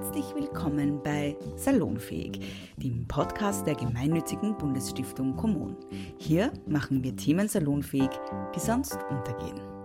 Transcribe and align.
Herzlich 0.00 0.32
willkommen 0.32 1.02
bei 1.02 1.36
Salonfähig, 1.56 2.40
dem 2.76 3.08
Podcast 3.08 3.66
der 3.66 3.74
gemeinnützigen 3.74 4.56
Bundesstiftung 4.56 5.34
Kommunen. 5.34 5.76
Hier 6.18 6.52
machen 6.68 7.02
wir 7.02 7.16
Themen 7.16 7.48
salonfähig, 7.48 8.10
die 8.54 8.60
sonst 8.60 8.96
untergehen. 9.10 9.77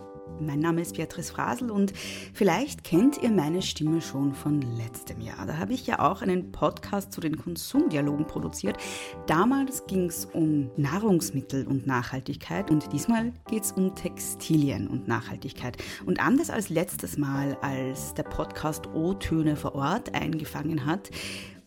Mein 0.45 0.59
Name 0.59 0.81
ist 0.81 0.95
Beatrice 0.97 1.31
Frasel 1.31 1.71
und 1.71 1.93
vielleicht 2.33 2.83
kennt 2.83 3.21
ihr 3.21 3.31
meine 3.31 3.61
Stimme 3.61 4.01
schon 4.01 4.33
von 4.33 4.61
letztem 4.61 5.21
Jahr. 5.21 5.45
Da 5.45 5.57
habe 5.57 5.73
ich 5.73 5.87
ja 5.87 5.99
auch 5.99 6.21
einen 6.21 6.51
Podcast 6.51 7.13
zu 7.13 7.21
den 7.21 7.37
Konsumdialogen 7.37 8.27
produziert. 8.27 8.77
Damals 9.25 9.85
ging 9.87 10.07
es 10.07 10.25
um 10.25 10.69
Nahrungsmittel 10.75 11.65
und 11.65 11.87
Nachhaltigkeit 11.87 12.71
und 12.71 12.91
diesmal 12.91 13.31
geht 13.49 13.63
es 13.63 13.71
um 13.71 13.95
Textilien 13.95 14.87
und 14.87 15.07
Nachhaltigkeit. 15.07 15.77
Und 16.05 16.19
anders 16.19 16.49
als 16.49 16.69
letztes 16.69 17.17
Mal, 17.17 17.57
als 17.61 18.13
der 18.13 18.23
Podcast 18.23 18.87
O-Töne 18.93 19.55
vor 19.55 19.75
Ort 19.75 20.13
eingefangen 20.13 20.85
hat, 20.85 21.09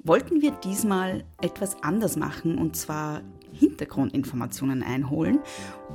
wollten 0.06 0.40
wir 0.40 0.52
diesmal 0.52 1.24
etwas 1.40 1.82
anders 1.82 2.16
machen 2.16 2.58
und 2.58 2.76
zwar 2.76 3.22
Hintergrundinformationen 3.58 4.82
einholen. 4.82 5.40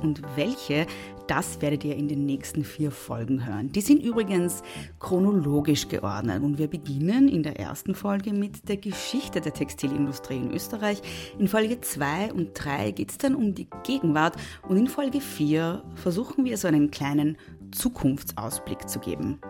Und 0.02 0.22
welche, 0.36 0.86
das 1.26 1.60
werdet 1.60 1.84
ihr 1.84 1.96
in 1.96 2.08
den 2.08 2.26
nächsten 2.26 2.64
vier 2.64 2.90
Folgen 2.90 3.46
hören. 3.46 3.70
Die 3.72 3.80
sind 3.80 4.02
übrigens 4.02 4.62
chronologisch 4.98 5.88
geordnet 5.88 6.42
und 6.42 6.58
wir 6.58 6.68
beginnen 6.68 7.28
in 7.28 7.42
der 7.42 7.58
ersten 7.58 7.94
Folge 7.94 8.32
mit 8.32 8.68
der 8.68 8.76
Geschichte 8.76 9.40
der 9.40 9.54
Textilindustrie 9.54 10.36
in 10.36 10.52
Österreich. 10.52 11.00
In 11.38 11.48
Folge 11.48 11.80
2 11.80 12.32
und 12.32 12.50
3 12.54 12.90
geht 12.92 13.10
es 13.10 13.18
dann 13.18 13.34
um 13.34 13.54
die 13.54 13.68
Gegenwart 13.84 14.36
und 14.68 14.76
in 14.76 14.88
Folge 14.88 15.20
4 15.20 15.82
versuchen 15.94 16.44
wir 16.44 16.56
so 16.58 16.68
einen 16.68 16.90
kleinen 16.90 17.36
Zukunftsausblick 17.72 18.88
zu 18.88 18.98
geben. 18.98 19.40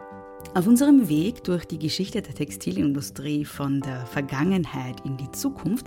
Auf 0.54 0.66
unserem 0.66 1.08
Weg 1.08 1.44
durch 1.44 1.64
die 1.64 1.78
Geschichte 1.78 2.20
der 2.20 2.34
Textilindustrie 2.34 3.46
von 3.46 3.80
der 3.80 4.04
Vergangenheit 4.04 5.00
in 5.06 5.16
die 5.16 5.30
Zukunft 5.32 5.86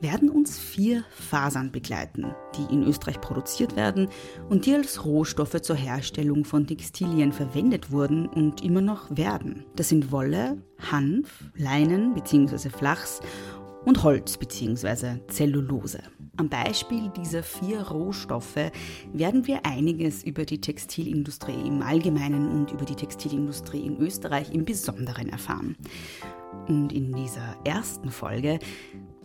werden 0.00 0.30
uns 0.30 0.56
vier 0.56 1.02
Fasern 1.10 1.72
begleiten, 1.72 2.32
die 2.56 2.72
in 2.72 2.84
Österreich 2.84 3.20
produziert 3.20 3.74
werden 3.74 4.08
und 4.48 4.66
die 4.66 4.74
als 4.74 5.04
Rohstoffe 5.04 5.60
zur 5.62 5.74
Herstellung 5.74 6.44
von 6.44 6.64
Textilien 6.64 7.32
verwendet 7.32 7.90
wurden 7.90 8.26
und 8.26 8.62
immer 8.62 8.82
noch 8.82 9.16
werden. 9.16 9.66
Das 9.74 9.88
sind 9.88 10.12
Wolle, 10.12 10.62
Hanf, 10.78 11.50
Leinen 11.56 12.14
bzw. 12.14 12.68
Flachs 12.68 13.20
und 13.84 14.04
Holz 14.04 14.36
bzw. 14.36 15.18
Zellulose. 15.26 15.98
Am 16.36 16.48
Beispiel 16.48 17.10
dieser 17.10 17.42
vier 17.42 17.82
Rohstoffe 17.82 18.70
werden 19.12 19.46
wir 19.46 19.64
einiges 19.64 20.24
über 20.24 20.44
die 20.44 20.60
Textilindustrie 20.60 21.66
im 21.66 21.82
Allgemeinen 21.82 22.48
und 22.48 22.72
über 22.72 22.84
die 22.84 22.96
Textilindustrie 22.96 23.86
in 23.86 23.98
Österreich 23.98 24.52
im 24.52 24.64
Besonderen 24.64 25.28
erfahren. 25.28 25.76
Und 26.66 26.92
in 26.92 27.12
dieser 27.12 27.56
ersten 27.64 28.10
Folge 28.10 28.58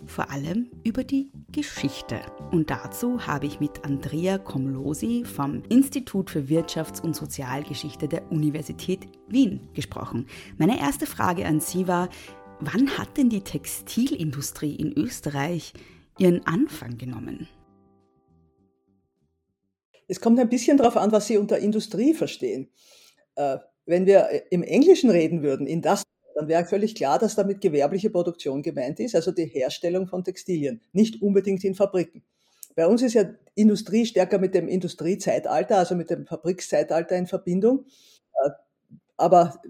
vor 0.05 0.31
allem 0.31 0.67
über 0.83 1.03
die 1.03 1.31
Geschichte. 1.51 2.19
Und 2.51 2.69
dazu 2.69 3.25
habe 3.27 3.45
ich 3.45 3.59
mit 3.59 3.85
Andrea 3.85 4.37
Komlosi 4.37 5.23
vom 5.23 5.61
Institut 5.69 6.29
für 6.29 6.47
Wirtschafts- 6.47 7.01
und 7.01 7.15
Sozialgeschichte 7.15 8.07
der 8.07 8.31
Universität 8.31 9.07
Wien 9.27 9.67
gesprochen. 9.73 10.25
Meine 10.57 10.79
erste 10.79 11.05
Frage 11.05 11.45
an 11.45 11.59
Sie 11.59 11.87
war, 11.87 12.09
Wann 12.61 12.97
hat 12.97 13.15
denn 13.15 13.29
die 13.29 13.39
Textilindustrie 13.41 14.75
in 14.75 14.91
Österreich 14.91 15.71
ihren 16.19 16.45
Anfang 16.45 16.97
genommen? 16.97 17.47
Es 20.07 20.19
kommt 20.19 20.39
ein 20.39 20.49
bisschen 20.49 20.77
darauf 20.77 20.97
an, 20.97 21.11
was 21.11 21.27
Sie 21.27 21.37
unter 21.37 21.59
Industrie 21.59 22.13
verstehen. 22.13 22.69
Äh, 23.35 23.57
wenn 23.85 24.05
wir 24.05 24.43
im 24.51 24.63
Englischen 24.63 25.09
reden 25.09 25.41
würden, 25.43 25.67
in 25.67 25.81
das, 25.81 26.03
dann 26.35 26.47
wäre 26.47 26.65
völlig 26.65 26.95
klar, 26.95 27.19
dass 27.19 27.35
damit 27.35 27.61
gewerbliche 27.61 28.09
Produktion 28.09 28.61
gemeint 28.61 28.99
ist, 28.99 29.15
also 29.15 29.31
die 29.31 29.45
Herstellung 29.45 30.07
von 30.07 30.23
Textilien, 30.23 30.81
nicht 30.93 31.21
unbedingt 31.21 31.63
in 31.63 31.75
Fabriken. 31.75 32.23
Bei 32.75 32.87
uns 32.87 33.01
ist 33.01 33.13
ja 33.13 33.25
Industrie 33.55 34.05
stärker 34.05 34.39
mit 34.39 34.53
dem 34.55 34.67
Industriezeitalter, 34.67 35.77
also 35.77 35.95
mit 35.95 36.09
dem 36.09 36.25
Fabrikzeitalter 36.25 37.17
in 37.17 37.27
Verbindung. 37.27 37.85
Aber 39.19 39.61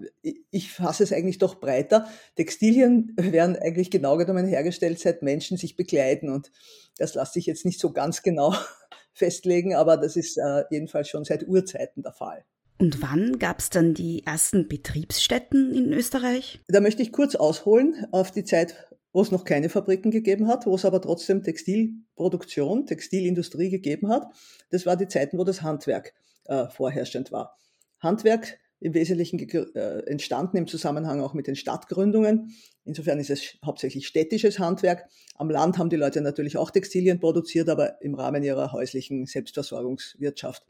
ich 0.50 0.72
fasse 0.72 1.02
es 1.02 1.12
eigentlich 1.12 1.38
doch 1.38 1.56
breiter. 1.60 2.06
Textilien 2.36 3.12
werden 3.16 3.56
eigentlich 3.56 3.90
genau 3.90 4.16
genommen 4.16 4.46
hergestellt, 4.46 5.00
seit 5.00 5.22
Menschen 5.22 5.56
sich 5.56 5.76
bekleiden. 5.76 6.30
Und 6.30 6.52
das 6.98 7.14
lasse 7.14 7.38
ich 7.38 7.46
jetzt 7.46 7.64
nicht 7.64 7.80
so 7.80 7.92
ganz 7.92 8.22
genau 8.22 8.54
festlegen, 9.12 9.74
aber 9.74 9.96
das 9.96 10.16
ist 10.16 10.38
äh, 10.38 10.64
jedenfalls 10.70 11.08
schon 11.08 11.24
seit 11.24 11.48
Urzeiten 11.48 12.02
der 12.02 12.12
Fall. 12.12 12.44
Und 12.78 13.02
wann 13.02 13.38
gab 13.38 13.58
es 13.58 13.68
dann 13.68 13.92
die 13.92 14.24
ersten 14.24 14.68
Betriebsstätten 14.68 15.74
in 15.74 15.92
Österreich? 15.92 16.60
Da 16.68 16.80
möchte 16.80 17.02
ich 17.02 17.12
kurz 17.12 17.34
ausholen 17.34 18.06
auf 18.10 18.30
die 18.30 18.44
Zeit, 18.44 18.88
wo 19.12 19.20
es 19.20 19.30
noch 19.30 19.44
keine 19.44 19.68
Fabriken 19.68 20.10
gegeben 20.10 20.46
hat, 20.48 20.64
wo 20.64 20.76
es 20.76 20.84
aber 20.84 21.02
trotzdem 21.02 21.42
Textilproduktion, 21.42 22.86
Textilindustrie 22.86 23.68
gegeben 23.68 24.08
hat. 24.08 24.28
Das 24.70 24.86
war 24.86 24.96
die 24.96 25.08
Zeiten, 25.08 25.36
wo 25.38 25.44
das 25.44 25.60
Handwerk 25.60 26.14
äh, 26.44 26.68
vorherrschend 26.68 27.32
war. 27.32 27.58
Handwerk 27.98 28.58
im 28.80 28.94
Wesentlichen 28.94 29.38
äh, 29.38 30.00
entstanden 30.06 30.56
im 30.56 30.66
Zusammenhang 30.66 31.20
auch 31.20 31.34
mit 31.34 31.46
den 31.46 31.56
Stadtgründungen. 31.56 32.54
Insofern 32.84 33.20
ist 33.20 33.30
es 33.30 33.58
hauptsächlich 33.64 34.06
städtisches 34.06 34.58
Handwerk. 34.58 35.06
Am 35.36 35.50
Land 35.50 35.78
haben 35.78 35.90
die 35.90 35.96
Leute 35.96 36.20
natürlich 36.22 36.56
auch 36.56 36.70
Textilien 36.70 37.20
produziert, 37.20 37.68
aber 37.68 38.00
im 38.02 38.14
Rahmen 38.14 38.42
ihrer 38.42 38.72
häuslichen 38.72 39.26
Selbstversorgungswirtschaft. 39.26 40.64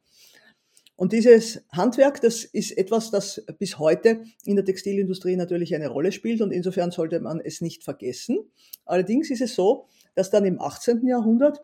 Und 0.97 1.13
dieses 1.15 1.65
Handwerk, 1.73 2.21
das 2.21 2.45
ist 2.45 2.77
etwas, 2.77 3.11
das 3.11 3.43
bis 3.59 3.79
heute 3.79 4.23
in 4.45 4.57
der 4.57 4.67
Textilindustrie 4.67 5.35
natürlich 5.35 5.75
eine 5.75 5.89
Rolle 5.89 6.13
spielt 6.13 6.43
und 6.43 6.51
insofern 6.51 6.91
sollte 6.91 7.21
man 7.21 7.41
es 7.41 7.63
nicht 7.63 7.85
vergessen. 7.85 8.39
Allerdings 8.85 9.31
ist 9.31 9.41
es 9.41 9.55
so, 9.55 9.87
dass 10.15 10.29
dann 10.29 10.45
im 10.45 10.61
18. 10.61 11.07
Jahrhundert 11.07 11.63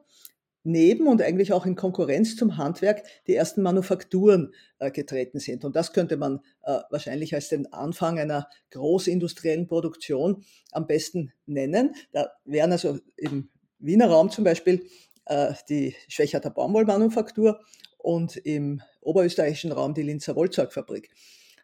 neben 0.66 1.06
und 1.06 1.22
eigentlich 1.22 1.53
auch 1.53 1.65
in 1.65 1.77
Konkurrenz 1.77 2.34
zum 2.37 2.56
Handwerk 2.56 3.04
die 3.28 3.34
ersten 3.34 3.62
Manufakturen 3.62 4.53
äh, 4.81 4.91
getreten 4.91 5.38
sind. 5.38 5.65
Und 5.65 5.77
das 5.77 5.93
könnte 5.93 6.16
man 6.16 6.41
äh, 6.65 6.81
wahrscheinlich 6.91 7.34
als 7.34 7.49
den 7.49 7.72
Anfang 7.72 8.19
einer 8.19 8.49
großindustriellen 8.72 9.69
Produktion 9.69 10.44
am 10.72 10.88
besten 10.88 11.32
nennen. 11.47 11.94
Da 12.12 12.32
wären 12.44 12.72
also 12.72 12.99
im 13.16 13.49
Wiener 13.78 14.09
Raum 14.09 14.31
zum 14.31 14.43
Beispiel 14.43 14.84
äh, 15.27 15.54
die 15.69 15.94
Schwächerter 16.09 16.50
Baumwollmanufaktur 16.50 17.60
und 17.98 18.37
im 18.37 18.83
oberösterreichischen 19.00 19.71
Raum 19.71 19.94
die 19.94 20.03
Linzer 20.03 20.34
Wollzeugfabrik. 20.34 21.10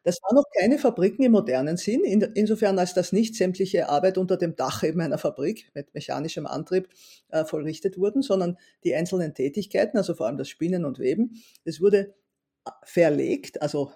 Das 0.05 0.19
waren 0.23 0.35
noch 0.35 0.45
keine 0.59 0.79
Fabriken 0.79 1.23
im 1.23 1.33
modernen 1.33 1.77
Sinn, 1.77 2.03
insofern 2.35 2.79
als 2.79 2.93
das 2.95 3.13
nicht 3.13 3.37
sämtliche 3.37 3.89
Arbeit 3.89 4.19
unter 4.19 4.37
dem 4.37 4.57
Dach 4.57 4.83
eben 4.83 5.01
einer 5.01 5.19
Fabrik 5.19 5.71
mit 5.75 5.95
mechanischem 5.95 6.47
Antrieb 6.47 6.89
äh, 7.29 7.45
vollrichtet 7.45 7.99
wurden, 7.99 8.23
sondern 8.23 8.59
die 8.85 8.95
einzelnen 8.95 9.35
Tätigkeiten, 9.35 9.97
also 9.97 10.15
vor 10.15 10.27
allem 10.27 10.39
das 10.39 10.49
Spinnen 10.49 10.85
und 10.85 10.99
Weben, 10.99 11.43
das 11.65 11.81
wurde 11.81 12.15
äh, 12.67 12.71
verlegt, 12.83 13.63
also 13.63 13.93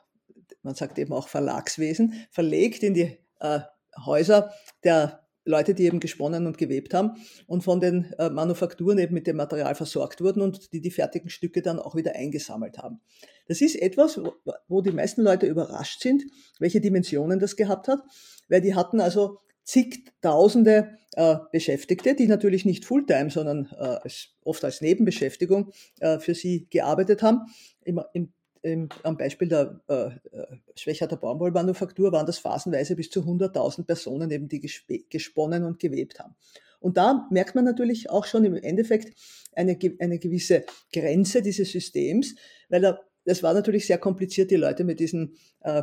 man 0.63 0.75
sagt 0.75 0.99
eben 0.99 1.13
auch 1.13 1.29
Verlagswesen, 1.29 2.27
verlegt 2.31 2.83
in 2.83 2.95
die 2.95 3.19
äh, 3.41 3.61
Häuser 4.05 4.53
der 4.85 5.26
Leute, 5.47 5.75
die 5.75 5.85
eben 5.85 6.01
gesponnen 6.01 6.47
und 6.47 6.59
gewebt 6.59 6.93
haben 6.93 7.13
und 7.47 7.63
von 7.63 7.81
den 7.81 8.13
äh, 8.19 8.29
Manufakturen 8.29 8.99
eben 8.99 9.15
mit 9.15 9.27
dem 9.27 9.37
Material 9.37 9.75
versorgt 9.75 10.21
wurden 10.21 10.43
und 10.43 10.73
die 10.73 10.81
die 10.81 10.91
fertigen 10.91 11.31
Stücke 11.31 11.63
dann 11.63 11.79
auch 11.79 11.95
wieder 11.95 12.15
eingesammelt 12.15 12.79
haben. 12.79 13.01
Das 13.49 13.61
ist 13.61 13.77
etwas, 13.77 14.19
wo, 14.19 14.35
wo 14.69 14.83
die 14.83 14.91
meisten 14.91 15.23
Leute 15.23 15.47
überrascht 15.47 16.03
sind, 16.03 16.25
welche 16.59 16.81
Dimensionen 16.81 17.39
das 17.39 17.57
gehabt 17.57 17.89
hat, 17.89 18.01
weil 18.49 18.61
die 18.61 18.75
hatten 18.75 19.01
also 19.01 19.39
zigtausende 19.63 20.97
äh, 21.15 21.37
Beschäftigte, 21.53 22.15
die 22.15 22.29
natürlich 22.29 22.65
nicht 22.65 22.85
Fulltime, 22.85 23.31
sondern 23.31 23.69
äh, 23.73 23.99
als, 24.03 24.29
oft 24.45 24.65
als 24.65 24.81
Nebenbeschäftigung 24.81 25.73
äh, 26.01 26.19
für 26.19 26.35
sie 26.35 26.69
gearbeitet 26.71 27.23
haben. 27.23 27.47
Im, 27.83 28.01
im 28.13 28.33
im, 28.67 28.89
am 29.03 29.17
Beispiel 29.17 29.49
der 29.49 29.81
äh, 29.89 30.07
äh 30.37 30.57
Schwächerter 30.75 31.17
Baumwollmanufaktur 31.17 32.13
waren 32.13 32.27
das 32.27 32.39
phasenweise 32.39 32.97
bis 32.97 33.11
zu 33.11 33.21
100.000 33.21 33.85
Personen 33.85 34.31
eben, 34.31 34.49
die 34.49 34.61
gesponnen 35.09 35.65
und 35.65 35.79
gewebt 35.79 36.19
haben. 36.19 36.35
Und 36.81 36.97
da 36.97 37.27
merkt 37.31 37.55
man 37.55 37.65
natürlich 37.65 38.11
auch 38.11 38.27
schon 38.27 38.45
im 38.45 38.55
Endeffekt 38.55 39.17
eine, 39.55 39.79
eine 39.99 40.19
gewisse 40.19 40.65
Grenze 40.93 41.43
dieses 41.43 41.73
Systems, 41.73 42.35
weil 42.69 42.83
da, 42.83 43.01
das 43.25 43.43
war 43.43 43.55
natürlich 43.55 43.87
sehr 43.87 43.99
kompliziert, 43.99 44.51
die 44.51 44.57
Leute 44.57 44.85
mit 44.85 45.01
diesen 45.01 45.37
äh, 45.61 45.83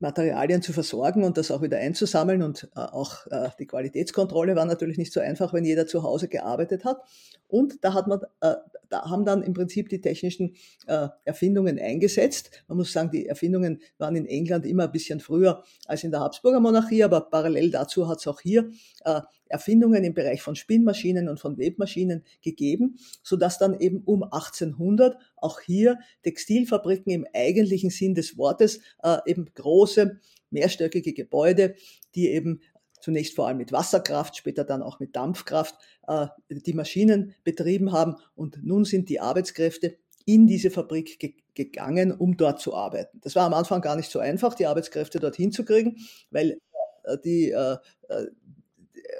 Materialien 0.00 0.62
zu 0.62 0.72
versorgen 0.72 1.24
und 1.24 1.36
das 1.36 1.50
auch 1.50 1.62
wieder 1.62 1.78
einzusammeln. 1.78 2.42
Und 2.42 2.68
äh, 2.76 2.80
auch 2.80 3.26
äh, 3.26 3.50
die 3.58 3.66
Qualitätskontrolle 3.66 4.54
war 4.56 4.64
natürlich 4.64 4.98
nicht 4.98 5.12
so 5.12 5.20
einfach, 5.20 5.52
wenn 5.52 5.64
jeder 5.64 5.86
zu 5.86 6.02
Hause 6.02 6.28
gearbeitet 6.28 6.84
hat. 6.84 7.02
Und 7.48 7.82
da 7.84 7.94
hat 7.94 8.06
man, 8.06 8.20
äh, 8.40 8.54
da 8.88 9.10
haben 9.10 9.24
dann 9.24 9.42
im 9.42 9.54
Prinzip 9.54 9.88
die 9.88 10.00
technischen 10.00 10.54
äh, 10.86 11.08
Erfindungen 11.24 11.78
eingesetzt. 11.78 12.50
Man 12.68 12.78
muss 12.78 12.92
sagen, 12.92 13.10
die 13.10 13.26
Erfindungen 13.26 13.80
waren 13.98 14.16
in 14.16 14.26
England 14.26 14.66
immer 14.66 14.84
ein 14.84 14.92
bisschen 14.92 15.20
früher 15.20 15.64
als 15.86 16.04
in 16.04 16.10
der 16.10 16.20
Habsburger 16.20 16.60
Monarchie, 16.60 17.02
aber 17.02 17.22
parallel 17.22 17.70
dazu 17.70 18.08
hat 18.08 18.18
es 18.18 18.26
auch 18.26 18.40
hier 18.40 18.70
äh, 19.04 19.20
Erfindungen 19.48 20.04
im 20.04 20.14
Bereich 20.14 20.42
von 20.42 20.56
Spinnmaschinen 20.56 21.28
und 21.28 21.40
von 21.40 21.58
Webmaschinen 21.58 22.22
gegeben, 22.42 22.98
so 23.22 23.36
dass 23.36 23.58
dann 23.58 23.78
eben 23.80 24.02
um 24.04 24.22
1800 24.22 25.16
auch 25.36 25.60
hier 25.60 25.98
Textilfabriken 26.22 27.12
im 27.12 27.26
eigentlichen 27.34 27.90
Sinn 27.90 28.14
des 28.14 28.36
Wortes 28.36 28.80
äh, 29.02 29.18
eben 29.26 29.46
große 29.88 30.20
mehrstöckige 30.50 31.12
Gebäude, 31.12 31.74
die 32.14 32.28
eben 32.30 32.60
zunächst 33.00 33.34
vor 33.36 33.46
allem 33.46 33.58
mit 33.58 33.72
Wasserkraft, 33.72 34.36
später 34.36 34.64
dann 34.64 34.82
auch 34.82 35.00
mit 35.00 35.14
Dampfkraft 35.14 35.76
äh, 36.06 36.26
die 36.50 36.72
Maschinen 36.72 37.34
betrieben 37.44 37.92
haben. 37.92 38.16
Und 38.34 38.64
nun 38.64 38.84
sind 38.84 39.08
die 39.08 39.20
Arbeitskräfte 39.20 39.96
in 40.24 40.46
diese 40.46 40.70
Fabrik 40.70 41.18
ge 41.18 41.34
gegangen, 41.54 42.12
um 42.12 42.36
dort 42.36 42.60
zu 42.60 42.72
arbeiten. 42.72 43.18
Das 43.20 43.34
war 43.34 43.44
am 43.44 43.52
Anfang 43.52 43.80
gar 43.80 43.96
nicht 43.96 44.12
so 44.12 44.20
einfach, 44.20 44.54
die 44.54 44.66
Arbeitskräfte 44.66 45.18
dorthin 45.18 45.50
zu 45.50 45.64
kriegen, 45.64 45.96
weil 46.30 46.60
äh, 47.02 47.18
die 47.24 47.50
äh, 47.50 47.78
äh, 48.08 48.26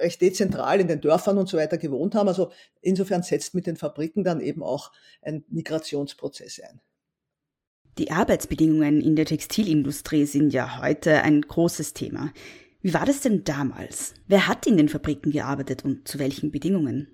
recht 0.00 0.20
dezentral 0.20 0.80
in 0.80 0.86
den 0.86 1.00
Dörfern 1.00 1.36
und 1.36 1.48
so 1.48 1.56
weiter 1.56 1.78
gewohnt 1.78 2.14
haben. 2.14 2.28
Also 2.28 2.52
insofern 2.80 3.24
setzt 3.24 3.54
mit 3.54 3.66
den 3.66 3.76
Fabriken 3.76 4.22
dann 4.22 4.40
eben 4.40 4.62
auch 4.62 4.92
ein 5.20 5.44
Migrationsprozess 5.48 6.60
ein. 6.60 6.80
Die 7.98 8.12
Arbeitsbedingungen 8.12 9.00
in 9.00 9.16
der 9.16 9.26
Textilindustrie 9.26 10.24
sind 10.24 10.52
ja 10.52 10.80
heute 10.80 11.22
ein 11.22 11.42
großes 11.42 11.94
Thema. 11.94 12.32
Wie 12.80 12.94
war 12.94 13.04
das 13.04 13.22
denn 13.22 13.42
damals? 13.42 14.14
Wer 14.28 14.46
hat 14.46 14.68
in 14.68 14.76
den 14.76 14.88
Fabriken 14.88 15.32
gearbeitet 15.32 15.84
und 15.84 16.06
zu 16.06 16.20
welchen 16.20 16.52
Bedingungen? 16.52 17.08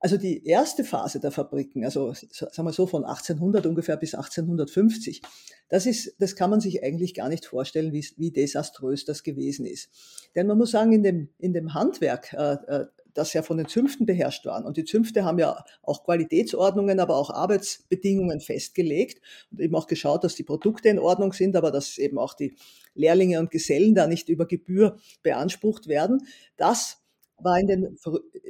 Also 0.00 0.16
die 0.16 0.44
erste 0.44 0.82
Phase 0.82 1.20
der 1.20 1.30
Fabriken, 1.30 1.84
also 1.84 2.12
sagen 2.12 2.66
wir 2.66 2.72
so 2.72 2.86
von 2.88 3.04
1800 3.04 3.66
ungefähr 3.66 3.96
bis 3.98 4.14
1850, 4.14 5.22
das 5.68 5.86
ist, 5.86 6.16
das 6.18 6.34
kann 6.34 6.50
man 6.50 6.60
sich 6.60 6.82
eigentlich 6.82 7.14
gar 7.14 7.28
nicht 7.28 7.46
vorstellen, 7.46 7.92
wie, 7.92 8.04
wie 8.16 8.32
desaströs 8.32 9.04
das 9.04 9.22
gewesen 9.22 9.64
ist. 9.64 9.90
Denn 10.34 10.48
man 10.48 10.58
muss 10.58 10.72
sagen, 10.72 10.92
in 10.92 11.04
dem, 11.04 11.28
in 11.38 11.52
dem 11.52 11.74
Handwerk, 11.74 12.32
äh, 12.32 12.54
äh 12.66 12.86
das 13.14 13.32
ja 13.32 13.42
von 13.42 13.56
den 13.56 13.66
Zünften 13.66 14.06
beherrscht 14.06 14.46
waren. 14.46 14.64
Und 14.64 14.76
die 14.76 14.84
Zünfte 14.84 15.24
haben 15.24 15.38
ja 15.38 15.64
auch 15.82 16.04
Qualitätsordnungen, 16.04 17.00
aber 17.00 17.16
auch 17.16 17.30
Arbeitsbedingungen 17.30 18.40
festgelegt 18.40 19.20
und 19.50 19.60
eben 19.60 19.74
auch 19.74 19.86
geschaut, 19.86 20.24
dass 20.24 20.34
die 20.34 20.42
Produkte 20.42 20.88
in 20.88 20.98
Ordnung 20.98 21.32
sind, 21.32 21.56
aber 21.56 21.70
dass 21.70 21.98
eben 21.98 22.18
auch 22.18 22.34
die 22.34 22.56
Lehrlinge 22.94 23.38
und 23.40 23.50
Gesellen 23.50 23.94
da 23.94 24.06
nicht 24.06 24.28
über 24.28 24.46
Gebühr 24.46 24.96
beansprucht 25.22 25.88
werden. 25.88 26.26
Das 26.56 26.98
war 27.38 27.58
in 27.58 27.66
den, 27.66 27.98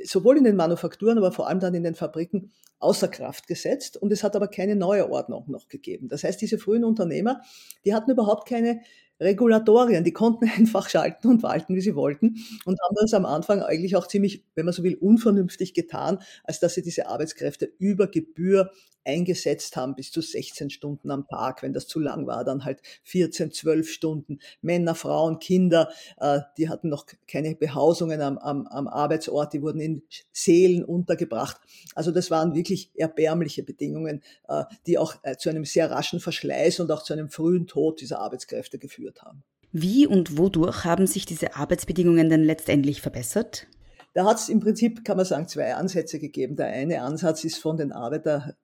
sowohl 0.05 0.39
in 0.39 0.45
den 0.45 0.57
Manufakturen, 0.57 1.19
aber 1.19 1.33
vor 1.33 1.49
allem 1.49 1.61
dann 1.61 1.75
in 1.75 1.85
den 1.85 1.95
Fabriken 1.95 2.51
außer 2.79 3.09
Kraft 3.09 3.47
gesetzt 3.47 3.97
und 3.97 4.11
es 4.11 4.25
hat 4.25 4.35
aber 4.35 4.49
keine 4.49 4.75
neue 4.75 5.11
Ordnung 5.11 5.45
noch 5.49 5.69
gegeben. 5.69 6.09
Das 6.09 6.25
heißt, 6.25 6.41
diese 6.41 6.59
frühen 6.59 6.85
Unternehmer, 6.85 7.43
die 7.85 7.95
hatten 7.95 8.11
überhaupt 8.11 8.49
keine 8.49 8.81
Regulatorien, 9.21 10.05
die 10.05 10.13
konnten 10.13 10.49
einfach 10.57 10.89
schalten 10.89 11.29
und 11.29 11.43
walten, 11.43 11.75
wie 11.75 11.81
sie 11.81 11.95
wollten 11.95 12.37
und 12.65 12.81
haben 12.81 12.97
das 13.01 13.15
am 13.15 13.27
Anfang 13.27 13.63
eigentlich 13.63 13.97
auch 13.97 14.07
ziemlich, 14.07 14.45
wenn 14.55 14.65
man 14.65 14.75
so 14.75 14.83
will, 14.83 14.97
unvernünftig 14.97 15.75
getan, 15.75 16.19
als 16.45 16.61
dass 16.61 16.75
sie 16.75 16.83
diese 16.83 17.09
Arbeitskräfte 17.09 17.71
über 17.79 18.07
Gebühr 18.07 18.71
eingesetzt 19.05 19.77
haben, 19.77 19.95
bis 19.95 20.13
zu 20.13 20.21
16 20.21 20.71
Stunden 20.71 21.11
am 21.11 21.27
Tag. 21.27 21.63
Wenn 21.63 21.73
das 21.73 21.87
zu 21.87 22.01
lang 22.01 22.27
war, 22.27 22.45
dann 22.45 22.65
halt 22.65 22.81
14, 23.05 23.53
12 23.53 23.89
Stunden. 23.89 24.39
Männer, 24.61 24.95
Frauen, 24.95 25.39
Kinder, 25.39 25.91
äh, 26.19 26.41
die 26.57 26.69
hatten 26.69 26.89
noch 26.89 27.07
keine 27.27 27.55
Behausungen 27.55 28.21
am, 28.21 28.39
am, 28.39 28.67
am 28.67 28.89
Arbeitsort, 28.89 29.53
die 29.53 29.63
wurden 29.63 29.81
in 29.81 30.03
Seelen 30.33 30.85
untergebracht. 30.85 31.61
Also 31.95 32.11
das 32.11 32.31
waren 32.31 32.55
wirklich 32.55 32.91
erbärmliche 32.95 33.63
Bedingungen, 33.63 34.23
äh, 34.49 34.65
die 34.87 34.99
auch 34.99 35.17
äh, 35.23 35.37
zu 35.37 35.49
einem 35.49 35.65
sehr 35.65 35.91
raschen 35.91 36.21
Verschleiß 36.21 36.81
und 36.81 36.91
auch 36.91 37.03
zu 37.03 37.13
einem 37.13 37.31
frühen 37.31 37.67
Tod 37.67 38.01
dieser 38.01 38.21
Arbeitskräfte 38.21 38.79
geführt 38.79 39.10
geführt 39.11 39.23
haben. 39.23 39.43
Wie 39.73 40.07
und 40.07 40.37
wodurch 40.37 40.85
haben 40.85 41.07
sich 41.07 41.27
diese 41.27 41.57
Arbeitsbedingungen 41.57 42.29
denn 42.29 42.43
letztendlich 42.43 43.01
verbessert? 43.01 43.67
Da 44.15 44.25
hat 44.25 44.39
es 44.39 44.49
im 44.49 44.59
Prinzip, 44.59 45.05
kann 45.05 45.17
man 45.17 45.27
sagen, 45.27 45.47
zwei 45.47 45.75
Ansätze 45.75 46.19
gegeben. 46.19 46.57
Der 46.57 46.67
eine 46.67 47.03
Ansatz 47.03 47.45
ist 47.45 47.59
von 47.59 47.77
den 47.77 47.93
Arbeiter, 47.93 48.57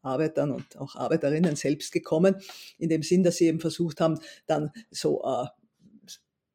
Arbeitern 0.00 0.52
und 0.52 0.78
auch 0.78 0.96
Arbeiterinnen 0.96 1.56
selbst 1.56 1.92
gekommen, 1.92 2.36
in 2.78 2.88
dem 2.88 3.02
Sinn, 3.02 3.22
dass 3.22 3.36
sie 3.36 3.46
eben 3.46 3.60
versucht 3.60 4.00
haben, 4.00 4.18
dann 4.46 4.70
so 4.90 5.22
äh, 5.22 5.46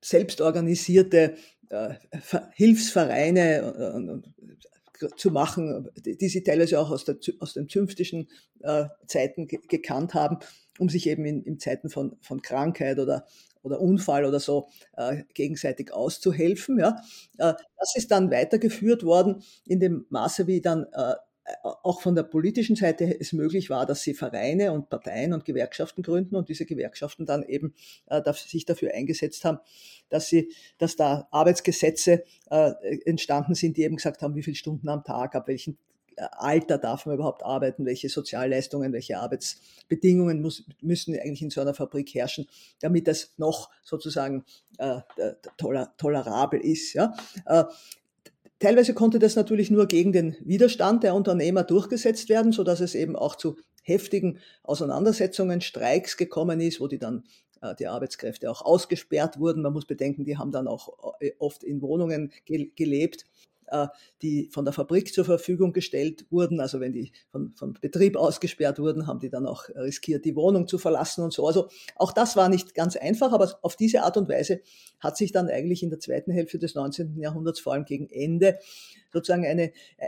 selbstorganisierte 0.04 1.36
äh, 1.70 1.94
Hilfsvereine 2.54 4.24
äh, 5.04 5.08
zu 5.18 5.30
machen, 5.30 5.90
die 5.98 6.30
sie 6.30 6.42
teilweise 6.42 6.80
auch 6.80 6.90
aus, 6.90 7.06
der, 7.06 7.18
aus 7.40 7.54
den 7.54 7.68
zünftischen 7.68 8.30
äh, 8.62 8.86
Zeiten 9.06 9.48
gekannt 9.48 10.16
haben, 10.16 10.40
um 10.80 10.90
sich 10.90 11.08
eben 11.08 11.26
in, 11.26 11.44
in 11.44 11.60
Zeiten 11.60 11.90
von, 11.90 12.18
von 12.22 12.42
Krankheit 12.42 13.00
oder, 13.00 13.26
oder 13.64 13.80
Unfall 13.80 14.26
oder 14.26 14.40
so 14.40 14.68
äh, 14.98 15.24
gegenseitig 15.34 15.94
auszuhelfen. 15.94 16.80
Ja. 16.80 17.02
Äh, 17.38 17.54
das 17.78 17.96
ist 17.96 18.12
dann 18.12 18.32
weitergeführt 18.32 19.04
worden 19.04 19.44
in 19.66 19.80
dem 19.80 20.06
Maße, 20.10 20.48
wie 20.48 20.62
dann 20.62 20.86
äh, 20.94 21.16
auch 21.64 22.02
von 22.02 22.16
der 22.16 22.24
politischen 22.24 22.76
Seite 22.76 23.20
es 23.20 23.32
möglich 23.32 23.70
war, 23.70 23.86
dass 23.86 24.02
sie 24.02 24.16
Vereine 24.16 24.72
und 24.72 24.90
Parteien 24.90 25.32
und 25.32 25.46
Gewerkschaften 25.46 26.02
gründen 26.02 26.36
und 26.36 26.50
diese 26.50 26.66
Gewerkschaften 26.66 27.26
dann 27.26 27.44
eben 27.44 27.76
äh, 28.08 28.22
sich 28.34 28.66
dafür 28.66 28.94
eingesetzt 28.94 29.46
haben, 29.46 29.60
dass 30.10 30.28
sie, 30.28 30.52
dass 30.80 30.96
da 30.96 31.28
Arbeitsgesetze 31.32 32.24
äh, 32.50 32.72
entstanden 33.06 33.54
sind, 33.54 33.78
die 33.78 33.84
eben 33.84 33.98
gesagt 33.98 34.24
haben, 34.24 34.36
wie 34.36 34.44
viele 34.44 34.56
Stunden 34.56 34.90
am 34.90 35.04
Tag, 35.04 35.36
ab 35.36 35.48
welchen 35.48 35.78
Alter 36.18 36.78
darf 36.78 37.06
man 37.06 37.16
überhaupt 37.16 37.44
arbeiten, 37.44 37.86
welche 37.86 38.10
Sozialleistungen, 38.10 38.94
welche 38.94 39.20
Arbeitsbedingungen 39.20 40.42
muss, 40.42 40.64
müssen 40.82 41.16
eigentlich 41.16 41.42
in 41.42 41.50
so 41.50 41.62
einer 41.62 41.74
Fabrik 41.74 42.14
herrschen, 42.14 42.48
damit 42.80 43.08
das 43.08 43.34
noch 43.38 43.70
sozusagen 43.84 44.46
äh, 44.78 45.02
toler, 45.58 45.94
tolerabel 45.98 46.60
ist. 46.60 46.94
Ja? 46.94 47.14
Äh, 47.46 47.66
teilweise 48.60 48.94
konnte 48.94 49.20
das 49.20 49.36
natürlich 49.36 49.72
nur 49.72 49.88
gegen 49.88 50.12
den 50.12 50.36
Widerstand 50.42 51.04
der 51.04 51.16
Unternehmer 51.16 51.64
durchgesetzt 51.64 52.30
werden, 52.30 52.52
so 52.52 52.64
dass 52.64 52.80
es 52.80 52.96
eben 52.96 53.16
auch 53.16 53.36
zu 53.36 53.58
heftigen 53.84 54.40
Auseinandersetzungen, 54.64 55.62
Streiks 55.62 56.18
gekommen 56.18 56.60
ist, 56.60 56.80
wo 56.80 56.88
die 56.88 56.98
dann 56.98 57.24
äh, 57.62 57.76
die 57.76 57.88
Arbeitskräfte 57.88 58.50
auch 58.50 58.64
ausgesperrt 58.64 59.40
wurden. 59.40 59.62
Man 59.62 59.74
muss 59.74 59.86
bedenken, 59.86 60.26
die 60.26 60.38
haben 60.38 60.52
dann 60.52 60.68
auch 60.68 61.16
äh, 61.20 61.34
oft 61.40 61.64
in 61.64 61.82
Wohnungen 61.82 62.32
gelebt 62.46 63.24
äh, 63.24 63.55
die 64.22 64.50
von 64.52 64.66
der 64.66 64.74
Fabrik 64.74 65.14
zur 65.14 65.26
Verfügung 65.26 65.74
gestellt 65.74 66.26
wurden. 66.30 66.60
Also 66.60 66.80
wenn 66.80 66.94
die 66.94 67.12
von, 67.32 67.54
von 67.54 67.74
Betrieb 67.74 68.16
ausgesperrt 68.16 68.80
wurden, 68.80 69.08
haben 69.08 69.20
die 69.20 69.30
dann 69.30 69.46
auch 69.46 69.70
riskiert, 69.70 70.26
die 70.26 70.36
Wohnung 70.36 70.68
zu 70.68 70.78
verlassen 70.78 71.24
und 71.24 71.34
so. 71.34 71.48
Also 71.48 71.70
auch 71.96 72.12
das 72.12 72.36
war 72.36 72.50
nicht 72.50 72.76
ganz 72.76 72.96
einfach, 72.96 73.32
aber 73.32 73.58
auf 73.62 73.76
diese 73.76 74.04
Art 74.04 74.18
und 74.18 74.30
Weise 74.30 74.62
hat 75.00 75.18
sich 75.18 75.32
dann 75.32 75.50
eigentlich 75.50 75.84
in 75.84 75.90
der 75.90 76.00
zweiten 76.00 76.32
Hälfte 76.32 76.60
des 76.60 76.76
19. 76.76 77.18
Jahrhunderts, 77.18 77.60
vor 77.60 77.74
allem 77.74 77.86
gegen 77.86 78.10
Ende, 78.10 78.60
sozusagen 79.12 79.46
eine, 79.46 79.72
äh, 79.98 80.08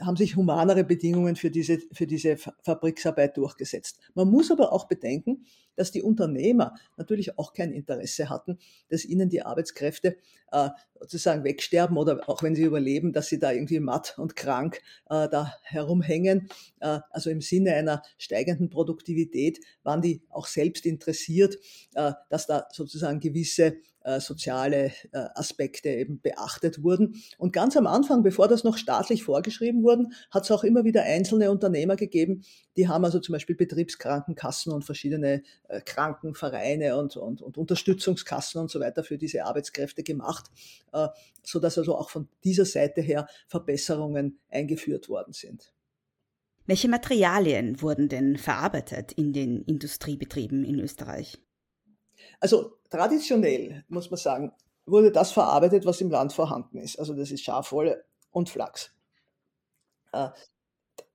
haben 0.00 0.16
sich 0.16 0.36
humanere 0.36 0.84
Bedingungen 0.84 1.36
für 1.36 1.50
diese, 1.50 1.78
für 1.92 2.06
diese 2.06 2.36
Fabriksarbeit 2.36 3.36
durchgesetzt. 3.36 3.98
Man 4.14 4.28
muss 4.28 4.50
aber 4.50 4.72
auch 4.72 4.86
bedenken, 4.86 5.44
dass 5.76 5.90
die 5.90 6.02
Unternehmer 6.02 6.74
natürlich 6.96 7.38
auch 7.38 7.52
kein 7.52 7.72
Interesse 7.72 8.28
hatten, 8.28 8.58
dass 8.88 9.04
ihnen 9.04 9.28
die 9.28 9.42
Arbeitskräfte 9.42 10.16
äh, 10.52 10.68
sozusagen 11.00 11.44
wegsterben 11.44 11.96
oder 11.96 12.28
auch 12.28 12.42
wenn 12.42 12.54
sie 12.54 12.62
überleben, 12.62 13.12
dass 13.12 13.28
sie 13.28 13.38
da 13.38 13.52
irgendwie 13.52 13.80
matt 13.80 14.18
und 14.18 14.36
krank 14.36 14.80
äh, 15.10 15.28
da 15.28 15.54
herumhängen. 15.62 16.48
Äh, 16.80 17.00
also 17.10 17.30
im 17.30 17.40
Sinne 17.40 17.74
einer 17.74 18.02
steigenden 18.18 18.70
Produktivität 18.70 19.60
waren 19.82 20.02
die 20.02 20.22
auch 20.30 20.46
selbst 20.46 20.86
interessiert, 20.86 21.56
äh, 21.94 22.12
dass 22.28 22.46
da 22.46 22.68
sozusagen 22.70 23.20
gewisse 23.20 23.76
äh, 24.04 24.20
soziale 24.20 24.86
äh, 25.12 25.28
Aspekte 25.34 25.88
eben 25.88 26.20
beachtet 26.20 26.82
wurden. 26.82 27.22
Und 27.38 27.52
ganz 27.52 27.76
am 27.76 27.86
Anfang, 27.86 28.24
bevor 28.24 28.48
das 28.48 28.64
noch 28.64 28.76
staatlich 28.76 29.22
vorgeschrieben 29.22 29.84
wurden, 29.84 30.12
hat 30.32 30.42
es 30.42 30.50
auch 30.50 30.64
immer 30.64 30.84
wieder 30.84 31.04
einzelne 31.04 31.52
Unternehmer 31.52 31.94
gegeben, 31.94 32.42
die 32.76 32.88
haben 32.88 33.04
also 33.04 33.20
zum 33.20 33.34
Beispiel 33.34 33.54
Betriebskrankenkassen 33.54 34.72
und 34.72 34.84
verschiedene 34.84 35.42
Krankenvereine 35.80 36.96
und, 36.96 37.16
und, 37.16 37.42
und 37.42 37.56
Unterstützungskassen 37.56 38.60
und 38.60 38.70
so 38.70 38.80
weiter 38.80 39.02
für 39.04 39.18
diese 39.18 39.44
Arbeitskräfte 39.44 40.02
gemacht, 40.02 40.50
äh, 40.92 41.08
so 41.42 41.58
dass 41.58 41.78
also 41.78 41.96
auch 41.96 42.10
von 42.10 42.28
dieser 42.44 42.64
Seite 42.64 43.00
her 43.00 43.26
Verbesserungen 43.48 44.38
eingeführt 44.50 45.08
worden 45.08 45.32
sind. 45.32 45.72
Welche 46.66 46.88
Materialien 46.88 47.82
wurden 47.82 48.08
denn 48.08 48.36
verarbeitet 48.36 49.12
in 49.12 49.32
den 49.32 49.62
Industriebetrieben 49.62 50.64
in 50.64 50.78
Österreich? 50.78 51.38
Also 52.38 52.76
traditionell, 52.88 53.84
muss 53.88 54.10
man 54.10 54.18
sagen, 54.18 54.52
wurde 54.86 55.10
das 55.10 55.32
verarbeitet, 55.32 55.84
was 55.86 56.00
im 56.00 56.10
Land 56.10 56.32
vorhanden 56.32 56.78
ist. 56.78 56.98
Also 56.98 57.14
das 57.14 57.30
ist 57.30 57.42
Schafwolle 57.42 58.04
und 58.30 58.48
Flachs. 58.48 58.92
Äh, 60.12 60.28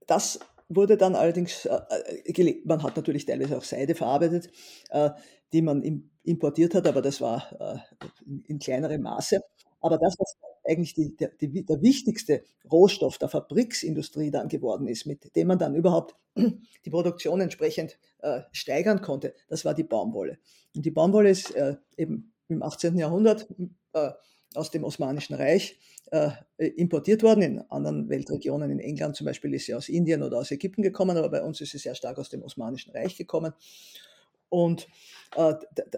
das 0.05 0.39
wurde 0.69 0.97
dann 0.97 1.15
allerdings, 1.15 1.65
äh, 1.65 2.55
man 2.65 2.83
hat 2.83 2.95
natürlich 2.95 3.25
teilweise 3.25 3.57
auch 3.57 3.63
Seide 3.63 3.95
verarbeitet, 3.95 4.49
äh, 4.89 5.11
die 5.53 5.61
man 5.61 6.09
importiert 6.23 6.75
hat, 6.75 6.87
aber 6.87 7.01
das 7.01 7.21
war 7.21 7.85
in 8.47 8.59
kleinerem 8.59 9.01
Maße. 9.01 9.39
Aber 9.79 9.97
das, 9.97 10.15
was 10.19 10.35
eigentlich 10.67 10.93
die, 10.93 11.15
der, 11.15 11.29
die, 11.29 11.65
der 11.65 11.81
wichtigste 11.81 12.43
Rohstoff 12.69 13.17
der 13.17 13.29
Fabriksindustrie 13.29 14.31
dann 14.31 14.49
geworden 14.49 14.87
ist, 14.87 15.05
mit 15.05 15.35
dem 15.35 15.47
man 15.47 15.59
dann 15.59 15.75
überhaupt 15.75 16.15
die 16.85 16.89
Produktion 16.89 17.41
entsprechend 17.41 17.97
äh, 18.19 18.41
steigern 18.51 19.01
konnte, 19.01 19.33
das 19.47 19.65
war 19.65 19.73
die 19.73 19.83
Baumwolle. 19.83 20.37
Und 20.75 20.85
die 20.85 20.91
Baumwolle 20.91 21.29
ist 21.29 21.55
äh, 21.55 21.77
eben 21.95 22.33
im 22.49 22.63
18. 22.63 22.97
Jahrhundert 22.97 23.47
äh, 23.93 24.11
aus 24.55 24.71
dem 24.71 24.83
Osmanischen 24.83 25.35
Reich 25.35 25.79
äh, 26.11 26.29
importiert 26.57 27.23
worden. 27.23 27.41
In 27.41 27.59
anderen 27.69 28.09
Weltregionen, 28.09 28.71
in 28.71 28.79
England 28.79 29.15
zum 29.15 29.25
Beispiel, 29.25 29.53
ist 29.53 29.65
sie 29.65 29.75
aus 29.75 29.89
Indien 29.89 30.23
oder 30.23 30.37
aus 30.37 30.51
Ägypten 30.51 30.81
gekommen, 30.81 31.17
aber 31.17 31.29
bei 31.29 31.43
uns 31.43 31.61
ist 31.61 31.71
sie 31.71 31.77
sehr 31.77 31.95
stark 31.95 32.17
aus 32.17 32.29
dem 32.29 32.43
Osmanischen 32.43 32.91
Reich 32.91 33.17
gekommen. 33.17 33.53
Und 34.49 34.87
äh, 35.35 35.55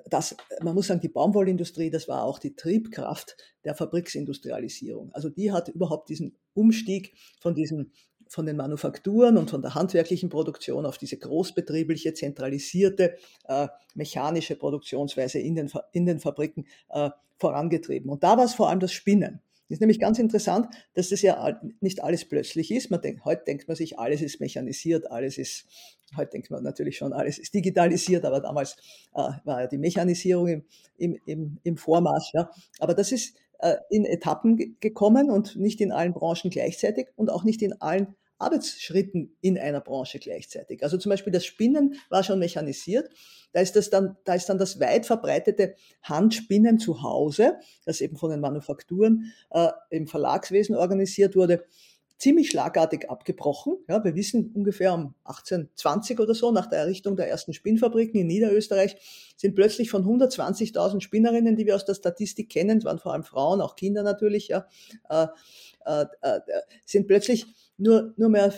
das, 0.10 0.36
man 0.62 0.74
muss 0.74 0.88
sagen, 0.88 1.02
die 1.02 1.10
Baumwollindustrie, 1.10 1.92
das 1.92 2.08
war 2.08 2.24
auch 2.24 2.40
die 2.40 2.56
Triebkraft 2.56 3.38
der 3.64 3.76
Fabriksindustrialisierung. 3.76 5.12
Also 5.14 5.30
die 5.30 5.52
hat 5.52 5.70
überhaupt 5.70 6.10
diesen 6.10 6.36
Umstieg 6.56 7.14
von 7.40 7.54
diesen 7.54 7.92
von 8.30 8.46
den 8.46 8.56
Manufakturen 8.56 9.38
und 9.38 9.50
von 9.50 9.62
der 9.62 9.74
handwerklichen 9.76 10.30
Produktion 10.30 10.86
auf 10.86 11.00
diese 11.00 11.18
großbetriebliche, 11.18 12.14
zentralisierte, 12.14 13.18
äh, 13.48 13.68
mechanische 13.96 14.56
Produktionsweise 14.56 15.40
in 15.40 15.56
den, 15.56 15.72
in 15.92 16.06
den 16.06 16.20
Fabriken 16.20 16.66
äh, 16.90 17.10
vorangetrieben. 17.38 18.10
Und 18.10 18.24
da 18.24 18.38
war 18.38 18.46
es 18.46 18.54
vor 18.54 18.70
allem 18.70 18.80
das 18.80 18.94
Spinnen. 18.94 19.42
Das 19.68 19.76
ist 19.76 19.82
nämlich 19.82 20.00
ganz 20.00 20.18
interessant, 20.20 20.68
dass 20.94 21.10
das 21.10 21.22
ja 21.22 21.60
nicht 21.80 22.04
alles 22.04 22.26
plötzlich 22.26 22.72
ist. 22.72 22.90
Man 22.92 23.02
denkt, 23.02 23.26
heute 23.26 23.44
denkt 23.46 23.68
man 23.68 23.76
sich, 23.78 24.00
alles 24.00 24.22
ist 24.22 24.40
mechanisiert, 24.40 25.12
alles 25.12 25.38
ist, 25.38 25.66
heute 26.16 26.32
denkt 26.32 26.50
man 26.50 26.64
natürlich 26.64 26.98
schon, 26.98 27.14
alles 27.14 27.38
ist 27.38 27.54
digitalisiert, 27.54 28.26
aber 28.26 28.42
damals 28.42 28.78
äh, 29.14 29.30
war 29.44 29.62
ja 29.62 29.68
die 29.68 29.78
Mechanisierung 29.78 30.64
im, 30.98 31.20
im, 31.26 31.58
im, 31.64 31.78
Vormarsch. 31.78 32.32
Ja. 32.34 32.50
Aber 32.80 32.94
das 32.94 33.12
ist 33.12 33.36
in 33.90 34.06
Etappen 34.06 34.78
gekommen 34.80 35.30
und 35.30 35.56
nicht 35.56 35.82
in 35.82 35.92
allen 35.92 36.14
Branchen 36.14 36.50
gleichzeitig 36.50 37.08
und 37.16 37.30
auch 37.30 37.44
nicht 37.44 37.62
in 37.62 37.82
allen 37.82 38.16
Arbeitsschritten 38.40 39.36
in 39.42 39.58
einer 39.58 39.82
Branche 39.82 40.18
gleichzeitig. 40.18 40.82
Also 40.82 40.98
zum 40.98 41.10
Beispiel 41.10 41.34
das 41.34 41.46
Spinnen 41.46 41.96
war 42.10 42.24
schon 42.24 42.40
mechanisiert. 42.40 43.10
Da 43.52 43.62
ist, 43.62 43.76
das 43.76 43.90
dann, 43.90 44.16
da 44.24 44.34
ist 44.36 44.48
dann 44.48 44.58
das 44.58 44.80
weit 44.80 45.06
verbreitete 45.06 45.76
Handspinnen 46.04 46.80
zu 46.80 47.04
Hause, 47.04 47.60
das 47.86 48.00
eben 48.00 48.16
von 48.16 48.32
den 48.32 48.40
Manufakturen 48.40 49.34
äh, 49.52 49.70
im 49.90 50.08
Verlagswesen 50.08 50.76
organisiert 50.76 51.36
wurde, 51.36 51.66
ziemlich 52.20 52.50
schlagartig 52.50 53.10
abgebrochen. 53.10 53.78
Ja, 53.88 54.04
wir 54.04 54.14
wissen 54.14 54.52
ungefähr 54.54 54.94
um 54.94 55.16
1820 55.24 56.20
oder 56.20 56.36
so, 56.36 56.52
nach 56.52 56.68
der 56.68 56.80
Errichtung 56.80 57.16
der 57.16 57.30
ersten 57.30 57.54
Spinnfabriken 57.54 58.20
in 58.20 58.28
Niederösterreich, 58.28 58.98
sind 59.38 59.56
plötzlich 59.56 59.90
von 59.90 60.04
120.000 60.04 61.00
Spinnerinnen, 61.00 61.56
die 61.56 61.66
wir 61.66 61.76
aus 61.76 61.86
der 61.86 61.96
Statistik 61.96 62.50
kennen, 62.50 62.84
waren 62.84 63.00
vor 63.00 63.14
allem 63.14 63.24
Frauen, 63.24 63.62
auch 63.62 63.78
Kinder 63.78 64.04
natürlich, 64.04 64.50
ja, 64.50 64.68
äh, 65.10 65.28
äh, 65.86 66.06
äh, 66.22 66.40
sind 66.86 67.08
plötzlich 67.08 67.48
nur, 67.78 68.14
nur 68.18 68.30
mehr 68.30 68.54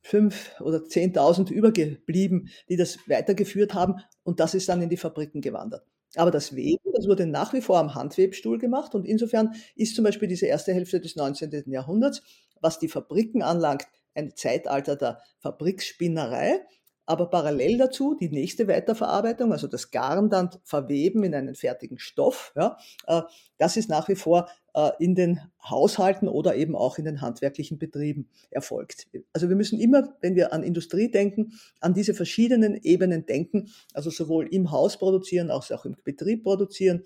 fünf 0.00 0.58
oder 0.60 0.78
10.000 0.78 1.50
übergeblieben, 1.50 2.48
die 2.68 2.76
das 2.76 2.98
weitergeführt 3.06 3.74
haben 3.74 3.96
und 4.22 4.40
das 4.40 4.54
ist 4.54 4.68
dann 4.68 4.82
in 4.82 4.88
die 4.88 4.96
Fabriken 4.96 5.42
gewandert. 5.42 5.86
Aber 6.16 6.30
das 6.30 6.54
Weben, 6.54 6.92
das 6.94 7.08
wurde 7.08 7.26
nach 7.26 7.52
wie 7.52 7.60
vor 7.60 7.78
am 7.78 7.94
Handwebstuhl 7.94 8.58
gemacht 8.58 8.94
und 8.94 9.04
insofern 9.04 9.54
ist 9.74 9.96
zum 9.96 10.04
Beispiel 10.04 10.28
diese 10.28 10.46
erste 10.46 10.72
Hälfte 10.72 11.00
des 11.00 11.16
19. 11.16 11.64
Jahrhunderts, 11.66 12.22
was 12.60 12.78
die 12.78 12.88
Fabriken 12.88 13.42
anlangt, 13.42 13.86
ein 14.14 14.34
Zeitalter 14.36 14.96
der 14.96 15.20
Fabriksspinnerei 15.40 16.60
aber 17.06 17.28
parallel 17.28 17.78
dazu 17.78 18.14
die 18.14 18.30
nächste 18.30 18.66
Weiterverarbeitung, 18.66 19.52
also 19.52 19.66
das 19.66 19.90
Garn 19.90 20.30
dann 20.30 20.50
verweben 20.64 21.22
in 21.24 21.34
einen 21.34 21.54
fertigen 21.54 21.98
Stoff, 21.98 22.52
ja, 22.56 22.78
äh, 23.06 23.22
das 23.58 23.76
ist 23.76 23.88
nach 23.88 24.08
wie 24.08 24.14
vor 24.14 24.48
äh, 24.74 24.90
in 24.98 25.14
den 25.14 25.40
Haushalten 25.62 26.28
oder 26.28 26.56
eben 26.56 26.74
auch 26.74 26.98
in 26.98 27.04
den 27.04 27.20
handwerklichen 27.20 27.78
Betrieben 27.78 28.28
erfolgt. 28.50 29.06
Also 29.32 29.48
wir 29.48 29.56
müssen 29.56 29.80
immer, 29.80 30.16
wenn 30.20 30.34
wir 30.34 30.52
an 30.52 30.62
Industrie 30.62 31.10
denken, 31.10 31.52
an 31.80 31.94
diese 31.94 32.14
verschiedenen 32.14 32.74
Ebenen 32.82 33.26
denken, 33.26 33.70
also 33.92 34.10
sowohl 34.10 34.46
im 34.46 34.70
Haus 34.70 34.98
produzieren, 34.98 35.50
als 35.50 35.72
auch 35.72 35.84
im 35.84 35.96
Betrieb 36.04 36.44
produzieren, 36.44 37.04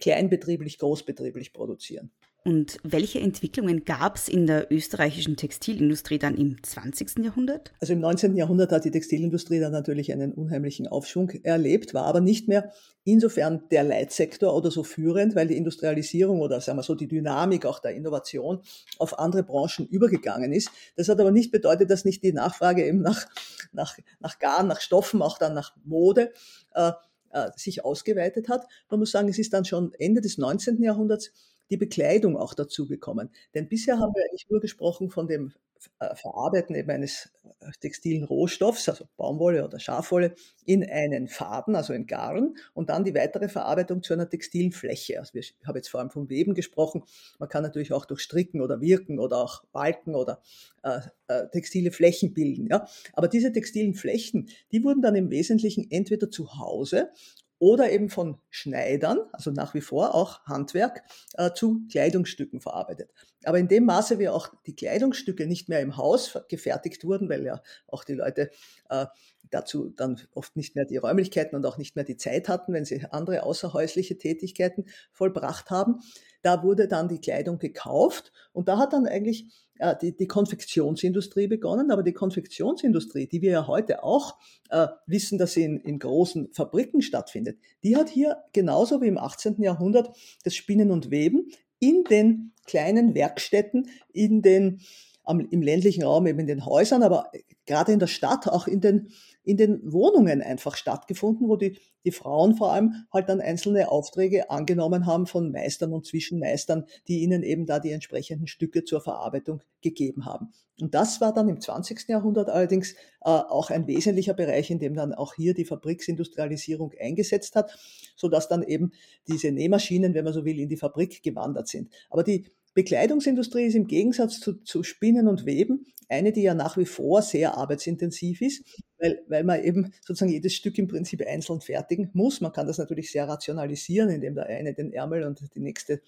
kleinbetrieblich, 0.00 0.78
großbetrieblich 0.78 1.52
produzieren. 1.52 2.10
Und 2.44 2.78
welche 2.82 3.20
Entwicklungen 3.20 3.84
gab 3.84 4.16
es 4.16 4.28
in 4.28 4.46
der 4.46 4.72
österreichischen 4.72 5.36
Textilindustrie 5.36 6.18
dann 6.18 6.36
im 6.36 6.62
20. 6.62 7.18
Jahrhundert? 7.18 7.72
Also 7.80 7.92
im 7.92 8.00
19. 8.00 8.36
Jahrhundert 8.36 8.72
hat 8.72 8.84
die 8.84 8.90
Textilindustrie 8.90 9.60
dann 9.60 9.72
natürlich 9.72 10.12
einen 10.12 10.32
unheimlichen 10.32 10.86
Aufschwung 10.86 11.30
erlebt, 11.42 11.94
war 11.94 12.04
aber 12.04 12.20
nicht 12.20 12.48
mehr 12.48 12.72
insofern 13.04 13.64
der 13.70 13.84
Leitsektor 13.84 14.54
oder 14.54 14.70
so 14.70 14.84
führend, 14.84 15.34
weil 15.34 15.48
die 15.48 15.56
Industrialisierung 15.56 16.40
oder 16.40 16.60
sagen 16.60 16.78
wir 16.78 16.82
so 16.84 16.94
die 16.94 17.08
Dynamik 17.08 17.66
auch 17.66 17.80
der 17.80 17.94
Innovation 17.94 18.60
auf 18.98 19.18
andere 19.18 19.42
Branchen 19.42 19.86
übergegangen 19.86 20.52
ist. 20.52 20.70
Das 20.96 21.08
hat 21.08 21.20
aber 21.20 21.32
nicht 21.32 21.50
bedeutet, 21.50 21.90
dass 21.90 22.04
nicht 22.04 22.22
die 22.22 22.32
Nachfrage 22.32 22.86
eben 22.86 23.02
nach, 23.02 23.26
nach, 23.72 23.96
nach 24.20 24.38
Garn, 24.38 24.68
nach 24.68 24.80
Stoffen, 24.80 25.22
auch 25.22 25.38
dann 25.38 25.54
nach 25.54 25.76
Mode 25.84 26.32
äh, 26.74 26.92
äh, 27.30 27.50
sich 27.56 27.84
ausgeweitet 27.84 28.48
hat. 28.48 28.66
Man 28.88 29.00
muss 29.00 29.10
sagen, 29.10 29.28
es 29.28 29.38
ist 29.38 29.52
dann 29.52 29.64
schon 29.64 29.92
Ende 29.98 30.20
des 30.20 30.38
19. 30.38 30.82
Jahrhunderts 30.82 31.32
die 31.70 31.76
Bekleidung 31.76 32.36
auch 32.36 32.54
dazu 32.54 32.86
gekommen. 32.86 33.30
Denn 33.54 33.68
bisher 33.68 33.98
haben 33.98 34.14
wir 34.14 34.24
eigentlich 34.24 34.48
nur 34.48 34.60
gesprochen 34.60 35.10
von 35.10 35.26
dem 35.26 35.52
äh, 36.00 36.14
Verarbeiten 36.14 36.74
eben 36.74 36.90
eines 36.90 37.30
äh, 37.60 37.70
textilen 37.80 38.24
Rohstoffs, 38.24 38.88
also 38.88 39.06
Baumwolle 39.16 39.64
oder 39.64 39.78
Schafwolle, 39.78 40.34
in 40.64 40.88
einen 40.88 41.28
Faden, 41.28 41.76
also 41.76 41.92
in 41.92 42.06
Garn, 42.06 42.56
und 42.74 42.90
dann 42.90 43.04
die 43.04 43.14
weitere 43.14 43.48
Verarbeitung 43.48 44.02
zu 44.02 44.12
einer 44.12 44.28
textilen 44.28 44.72
Fläche. 44.72 45.18
Also 45.18 45.38
ich 45.38 45.56
habe 45.64 45.78
jetzt 45.78 45.88
vor 45.88 46.00
allem 46.00 46.10
vom 46.10 46.28
Weben 46.28 46.54
gesprochen. 46.54 47.04
Man 47.38 47.48
kann 47.48 47.62
natürlich 47.62 47.92
auch 47.92 48.06
durch 48.06 48.20
Stricken 48.20 48.60
oder 48.60 48.80
Wirken 48.80 49.18
oder 49.18 49.38
auch 49.38 49.64
Balken 49.72 50.14
oder 50.14 50.40
äh, 50.82 51.00
äh, 51.28 51.48
textile 51.50 51.90
Flächen 51.90 52.34
bilden. 52.34 52.68
Ja? 52.68 52.86
Aber 53.12 53.28
diese 53.28 53.52
textilen 53.52 53.94
Flächen, 53.94 54.48
die 54.72 54.82
wurden 54.82 55.02
dann 55.02 55.14
im 55.14 55.30
Wesentlichen 55.30 55.90
entweder 55.90 56.30
zu 56.30 56.58
Hause 56.58 57.10
oder 57.58 57.90
eben 57.90 58.08
von 58.08 58.38
Schneidern, 58.50 59.18
also 59.32 59.50
nach 59.50 59.74
wie 59.74 59.80
vor 59.80 60.14
auch 60.14 60.44
Handwerk, 60.46 61.02
äh, 61.34 61.52
zu 61.52 61.86
Kleidungsstücken 61.90 62.60
verarbeitet. 62.60 63.10
Aber 63.48 63.58
in 63.58 63.66
dem 63.66 63.86
Maße, 63.86 64.18
wie 64.18 64.28
auch 64.28 64.52
die 64.66 64.76
Kleidungsstücke 64.76 65.46
nicht 65.46 65.70
mehr 65.70 65.80
im 65.80 65.96
Haus 65.96 66.38
gefertigt 66.50 67.04
wurden, 67.04 67.30
weil 67.30 67.46
ja 67.46 67.62
auch 67.86 68.04
die 68.04 68.12
Leute 68.12 68.50
äh, 68.90 69.06
dazu 69.50 69.88
dann 69.88 70.20
oft 70.34 70.54
nicht 70.54 70.76
mehr 70.76 70.84
die 70.84 70.98
Räumlichkeiten 70.98 71.56
und 71.56 71.64
auch 71.64 71.78
nicht 71.78 71.96
mehr 71.96 72.04
die 72.04 72.18
Zeit 72.18 72.50
hatten, 72.50 72.74
wenn 72.74 72.84
sie 72.84 73.06
andere 73.10 73.44
außerhäusliche 73.44 74.18
Tätigkeiten 74.18 74.84
vollbracht 75.12 75.70
haben, 75.70 76.00
da 76.42 76.62
wurde 76.62 76.88
dann 76.88 77.08
die 77.08 77.22
Kleidung 77.22 77.58
gekauft 77.58 78.32
und 78.52 78.68
da 78.68 78.76
hat 78.76 78.92
dann 78.92 79.06
eigentlich 79.06 79.46
äh, 79.78 79.96
die, 79.98 80.14
die 80.14 80.28
Konfektionsindustrie 80.28 81.46
begonnen, 81.46 81.90
aber 81.90 82.02
die 82.02 82.12
Konfektionsindustrie, 82.12 83.28
die 83.28 83.40
wir 83.40 83.52
ja 83.52 83.66
heute 83.66 84.04
auch 84.04 84.36
äh, 84.68 84.88
wissen, 85.06 85.38
dass 85.38 85.54
sie 85.54 85.64
in, 85.64 85.80
in 85.80 85.98
großen 85.98 86.52
Fabriken 86.52 87.00
stattfindet, 87.00 87.58
die 87.82 87.96
hat 87.96 88.10
hier 88.10 88.44
genauso 88.52 89.00
wie 89.00 89.08
im 89.08 89.16
18. 89.16 89.62
Jahrhundert 89.62 90.14
das 90.44 90.54
Spinnen 90.54 90.90
und 90.90 91.10
Weben 91.10 91.48
in 91.80 92.04
den 92.04 92.52
kleinen 92.68 93.14
Werkstätten, 93.14 93.90
in 94.12 94.42
den, 94.42 94.80
am, 95.24 95.40
im 95.40 95.62
ländlichen 95.62 96.04
Raum, 96.04 96.26
eben 96.26 96.38
in 96.38 96.46
den 96.46 96.64
Häusern, 96.64 97.02
aber 97.02 97.32
gerade 97.66 97.92
in 97.92 97.98
der 97.98 98.06
Stadt, 98.06 98.46
auch 98.46 98.68
in 98.68 98.80
den 98.80 99.08
in 99.48 99.56
den 99.56 99.80
Wohnungen 99.90 100.42
einfach 100.42 100.76
stattgefunden, 100.76 101.48
wo 101.48 101.56
die, 101.56 101.78
die 102.04 102.10
Frauen 102.10 102.54
vor 102.54 102.70
allem 102.70 103.06
halt 103.10 103.30
dann 103.30 103.40
einzelne 103.40 103.90
Aufträge 103.90 104.50
angenommen 104.50 105.06
haben 105.06 105.26
von 105.26 105.50
Meistern 105.50 105.94
und 105.94 106.04
Zwischenmeistern, 106.04 106.84
die 107.08 107.20
ihnen 107.20 107.42
eben 107.42 107.64
da 107.64 107.80
die 107.80 107.92
entsprechenden 107.92 108.46
Stücke 108.46 108.84
zur 108.84 109.00
Verarbeitung 109.00 109.62
gegeben 109.80 110.26
haben. 110.26 110.50
Und 110.82 110.94
das 110.94 111.22
war 111.22 111.32
dann 111.32 111.48
im 111.48 111.62
20. 111.62 112.08
Jahrhundert 112.08 112.50
allerdings 112.50 112.92
äh, 112.92 113.30
auch 113.30 113.70
ein 113.70 113.86
wesentlicher 113.86 114.34
Bereich, 114.34 114.70
in 114.70 114.80
dem 114.80 114.92
dann 114.92 115.14
auch 115.14 115.32
hier 115.32 115.54
die 115.54 115.64
Fabriksindustrialisierung 115.64 116.92
eingesetzt 117.00 117.56
hat, 117.56 117.76
so 118.16 118.28
dass 118.28 118.48
dann 118.48 118.62
eben 118.62 118.92
diese 119.26 119.50
Nähmaschinen, 119.50 120.12
wenn 120.12 120.24
man 120.24 120.34
so 120.34 120.44
will, 120.44 120.60
in 120.60 120.68
die 120.68 120.76
Fabrik 120.76 121.22
gewandert 121.22 121.68
sind. 121.68 121.88
Aber 122.10 122.22
die 122.22 122.44
Bekleidungsindustrie 122.74 123.64
ist 123.64 123.74
im 123.76 123.86
Gegensatz 123.86 124.40
zu, 124.40 124.62
zu 124.62 124.82
Spinnen 124.82 125.26
und 125.26 125.46
Weben 125.46 125.86
eine, 126.10 126.32
die 126.32 126.42
ja 126.42 126.54
nach 126.54 126.76
wie 126.76 126.86
vor 126.86 127.22
sehr 127.22 127.56
arbeitsintensiv 127.56 128.42
ist, 128.42 128.82
weil, 128.98 129.22
weil 129.28 129.44
man 129.44 129.62
eben 129.62 129.92
sozusagen 130.00 130.32
jedes 130.32 130.54
Stück 130.54 130.78
im 130.78 130.88
Prinzip 130.88 131.24
einzeln 131.26 131.60
fertigen 131.60 132.10
muss. 132.12 132.40
Man 132.40 132.52
kann 132.52 132.66
das 132.66 132.78
natürlich 132.78 133.10
sehr 133.10 133.28
rationalisieren, 133.28 134.10
indem 134.10 134.34
der 134.34 134.46
eine 134.46 134.74
den 134.74 134.92
Ärmel 134.92 135.24
und 135.24 135.54
die 135.54 135.60
nächste 135.60 136.00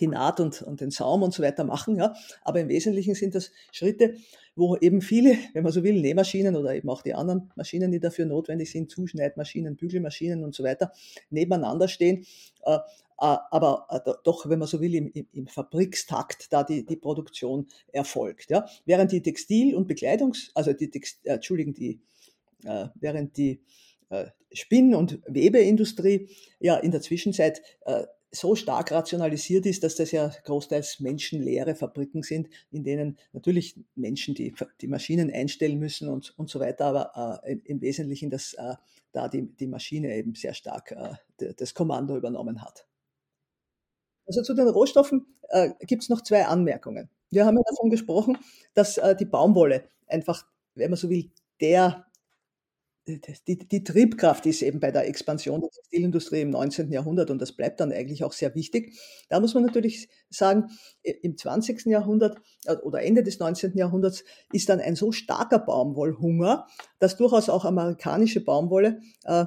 die 0.00 0.06
Naht 0.06 0.40
und, 0.40 0.62
und 0.62 0.80
den 0.80 0.90
Saum 0.90 1.22
und 1.22 1.32
so 1.32 1.42
weiter 1.42 1.64
machen. 1.64 1.96
Ja. 1.96 2.14
Aber 2.42 2.60
im 2.60 2.68
Wesentlichen 2.68 3.14
sind 3.14 3.34
das 3.34 3.50
Schritte, 3.72 4.16
wo 4.54 4.76
eben 4.76 5.00
viele, 5.00 5.36
wenn 5.54 5.62
man 5.62 5.72
so 5.72 5.82
will, 5.82 6.00
Nähmaschinen 6.00 6.56
oder 6.56 6.74
eben 6.74 6.88
auch 6.90 7.02
die 7.02 7.14
anderen 7.14 7.50
Maschinen, 7.54 7.92
die 7.92 8.00
dafür 8.00 8.26
notwendig 8.26 8.70
sind, 8.70 8.90
Zuschneidmaschinen, 8.90 9.76
Bügelmaschinen 9.76 10.44
und 10.44 10.54
so 10.54 10.64
weiter, 10.64 10.92
nebeneinander 11.30 11.88
stehen. 11.88 12.26
Äh, 12.64 12.74
äh, 12.74 12.78
aber 13.16 13.86
äh, 13.90 14.12
doch, 14.24 14.48
wenn 14.48 14.58
man 14.58 14.68
so 14.68 14.80
will, 14.80 14.94
im, 14.94 15.12
im 15.32 15.46
Fabrikstakt 15.46 16.52
da 16.52 16.64
die, 16.64 16.84
die 16.84 16.96
Produktion 16.96 17.66
erfolgt. 17.92 18.50
Ja. 18.50 18.66
Während 18.84 19.12
die 19.12 19.22
Textil- 19.22 19.74
und 19.74 19.90
Bekleidungs-, 19.90 20.50
also 20.54 20.72
die, 20.72 20.90
Text, 20.90 21.24
äh, 21.24 21.34
Entschuldigung, 21.34 21.74
die, 21.74 22.00
äh, 22.64 22.88
während 22.96 23.36
die 23.36 23.60
Spinn- 24.52 24.94
und 24.94 25.20
Webeindustrie 25.26 26.30
ja 26.60 26.78
in 26.78 26.92
der 26.92 27.02
Zwischenzeit 27.02 27.60
äh, 27.84 28.04
so 28.30 28.54
stark 28.54 28.92
rationalisiert 28.92 29.64
ist, 29.66 29.82
dass 29.82 29.94
das 29.94 30.12
ja 30.12 30.30
großteils 30.44 31.00
menschenleere 31.00 31.74
Fabriken 31.74 32.22
sind, 32.22 32.48
in 32.70 32.84
denen 32.84 33.18
natürlich 33.32 33.78
Menschen 33.94 34.34
die, 34.34 34.54
die 34.80 34.88
Maschinen 34.88 35.32
einstellen 35.32 35.78
müssen 35.78 36.08
und, 36.08 36.38
und 36.38 36.50
so 36.50 36.60
weiter, 36.60 36.86
aber 36.86 37.42
äh, 37.44 37.56
im 37.64 37.80
Wesentlichen, 37.80 38.30
dass 38.30 38.54
äh, 38.54 38.74
da 39.12 39.28
die, 39.28 39.46
die 39.56 39.66
Maschine 39.66 40.14
eben 40.14 40.34
sehr 40.34 40.54
stark 40.54 40.92
äh, 40.92 41.54
das 41.54 41.72
Kommando 41.74 42.16
übernommen 42.16 42.62
hat. 42.62 42.86
Also 44.26 44.42
zu 44.42 44.54
den 44.54 44.68
Rohstoffen 44.68 45.26
äh, 45.48 45.70
gibt 45.86 46.02
es 46.02 46.10
noch 46.10 46.22
zwei 46.22 46.44
Anmerkungen. 46.44 47.08
Wir 47.30 47.46
haben 47.46 47.56
ja 47.56 47.62
davon 47.70 47.90
gesprochen, 47.90 48.38
dass 48.74 48.98
äh, 48.98 49.16
die 49.16 49.24
Baumwolle 49.24 49.88
einfach, 50.06 50.46
wenn 50.74 50.90
man 50.90 50.98
so 50.98 51.08
will, 51.08 51.30
der 51.60 52.06
die, 53.08 53.58
die, 53.58 53.84
Triebkraft 53.84 54.44
ist 54.46 54.62
eben 54.62 54.80
bei 54.80 54.90
der 54.90 55.08
Expansion 55.08 55.60
der 55.60 55.70
Textilindustrie 55.70 56.42
im 56.42 56.50
19. 56.50 56.92
Jahrhundert 56.92 57.30
und 57.30 57.40
das 57.40 57.52
bleibt 57.52 57.80
dann 57.80 57.92
eigentlich 57.92 58.22
auch 58.24 58.32
sehr 58.32 58.54
wichtig. 58.54 58.98
Da 59.28 59.40
muss 59.40 59.54
man 59.54 59.64
natürlich 59.64 60.08
sagen, 60.30 60.66
im 61.02 61.36
20. 61.36 61.86
Jahrhundert 61.86 62.38
äh, 62.66 62.76
oder 62.76 63.02
Ende 63.02 63.22
des 63.22 63.38
19. 63.38 63.76
Jahrhunderts 63.76 64.24
ist 64.52 64.68
dann 64.68 64.80
ein 64.80 64.94
so 64.94 65.12
starker 65.12 65.58
Baumwollhunger, 65.58 66.66
dass 66.98 67.16
durchaus 67.16 67.48
auch 67.48 67.64
amerikanische 67.64 68.44
Baumwolle 68.44 69.00
äh, 69.24 69.46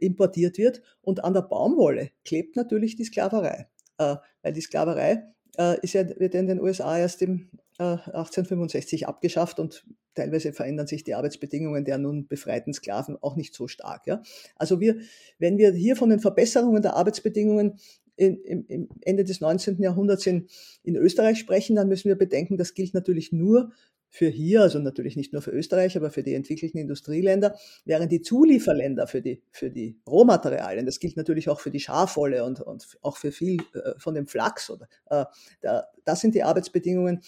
importiert 0.00 0.58
wird 0.58 0.82
und 1.02 1.24
an 1.24 1.34
der 1.34 1.42
Baumwolle 1.42 2.10
klebt 2.24 2.56
natürlich 2.56 2.96
die 2.96 3.04
Sklaverei, 3.04 3.68
äh, 3.98 4.16
weil 4.42 4.52
die 4.52 4.60
Sklaverei 4.60 5.24
äh, 5.56 5.78
ist 5.80 5.92
ja, 5.92 6.08
wird 6.18 6.34
in 6.34 6.46
den 6.46 6.60
USA 6.60 6.98
erst 6.98 7.22
im 7.22 7.50
1865 7.78 9.02
äh, 9.02 9.04
abgeschafft 9.04 9.60
und 9.60 9.84
teilweise 10.16 10.52
verändern 10.52 10.86
sich 10.86 11.04
die 11.04 11.14
Arbeitsbedingungen 11.14 11.84
der 11.84 11.98
nun 11.98 12.26
befreiten 12.26 12.72
Sklaven 12.72 13.16
auch 13.20 13.36
nicht 13.36 13.54
so 13.54 13.68
stark. 13.68 14.06
Ja? 14.06 14.22
Also 14.56 14.80
wir, 14.80 14.96
wenn 15.38 15.58
wir 15.58 15.72
hier 15.72 15.96
von 15.96 16.10
den 16.10 16.20
Verbesserungen 16.20 16.82
der 16.82 16.96
Arbeitsbedingungen 16.96 17.78
in, 18.16 18.40
im, 18.42 18.64
im 18.66 18.88
Ende 19.02 19.24
des 19.24 19.40
19. 19.40 19.80
Jahrhunderts 19.80 20.26
in, 20.26 20.48
in 20.82 20.96
Österreich 20.96 21.38
sprechen, 21.38 21.76
dann 21.76 21.88
müssen 21.88 22.08
wir 22.08 22.16
bedenken, 22.16 22.56
das 22.56 22.74
gilt 22.74 22.94
natürlich 22.94 23.30
nur 23.30 23.72
für 24.08 24.28
hier, 24.28 24.62
also 24.62 24.78
natürlich 24.78 25.16
nicht 25.16 25.32
nur 25.32 25.42
für 25.42 25.50
Österreich, 25.50 25.96
aber 25.96 26.10
für 26.10 26.22
die 26.22 26.34
entwickelten 26.34 26.78
Industrieländer, 26.78 27.56
während 27.84 28.10
die 28.12 28.22
Zulieferländer 28.22 29.06
für 29.06 29.20
die, 29.20 29.42
für 29.50 29.70
die 29.70 29.98
Rohmaterialien, 30.08 30.86
das 30.86 31.00
gilt 31.00 31.16
natürlich 31.16 31.48
auch 31.48 31.60
für 31.60 31.70
die 31.70 31.80
Schafwolle 31.80 32.44
und, 32.44 32.60
und 32.60 32.86
auch 33.02 33.16
für 33.16 33.32
viel 33.32 33.58
äh, 33.74 33.92
von 33.98 34.14
dem 34.14 34.26
Flachs, 34.26 34.70
oder, 34.70 34.88
äh, 35.10 35.24
da, 35.60 35.86
das 36.04 36.20
sind 36.20 36.34
die 36.34 36.44
Arbeitsbedingungen 36.44 37.20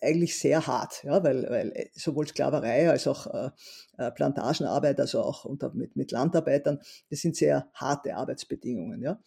eigentlich 0.00 0.38
sehr 0.38 0.66
hart, 0.66 1.04
ja, 1.04 1.22
weil, 1.22 1.48
weil 1.48 1.72
äh, 1.72 1.88
sowohl 1.94 2.26
Sklaverei 2.26 2.90
als 2.90 3.06
auch 3.06 3.26
äh, 3.26 3.50
äh, 3.98 4.10
Plantagenarbeit, 4.10 5.00
also 5.00 5.22
auch 5.22 5.44
unter, 5.44 5.72
mit, 5.74 5.96
mit 5.96 6.10
Landarbeitern, 6.12 6.80
das 7.10 7.20
sind 7.20 7.36
sehr 7.36 7.68
harte 7.74 8.16
Arbeitsbedingungen. 8.16 9.02
Ja. 9.02 9.20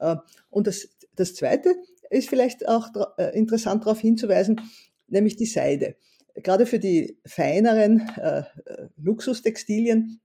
Äh, 0.00 0.16
und 0.50 0.66
das, 0.66 0.88
das 1.14 1.34
Zweite 1.34 1.74
ist 2.10 2.28
vielleicht 2.28 2.68
auch 2.68 2.88
äh, 3.16 3.36
interessant 3.36 3.84
darauf 3.84 4.00
hinzuweisen, 4.00 4.60
nämlich 5.08 5.36
die 5.36 5.46
Seide. 5.46 5.96
Gerade 6.34 6.66
für 6.66 6.78
die 6.78 7.18
feineren 7.26 8.08
äh, 8.16 8.44
Luxustextilien 8.96 10.20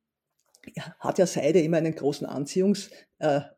hat 1.00 1.18
ja 1.18 1.26
Seide 1.26 1.62
immer 1.62 1.78
einen 1.78 1.96
großen 1.96 2.28
Anziehungs, 2.28 2.90
eine 3.20 3.54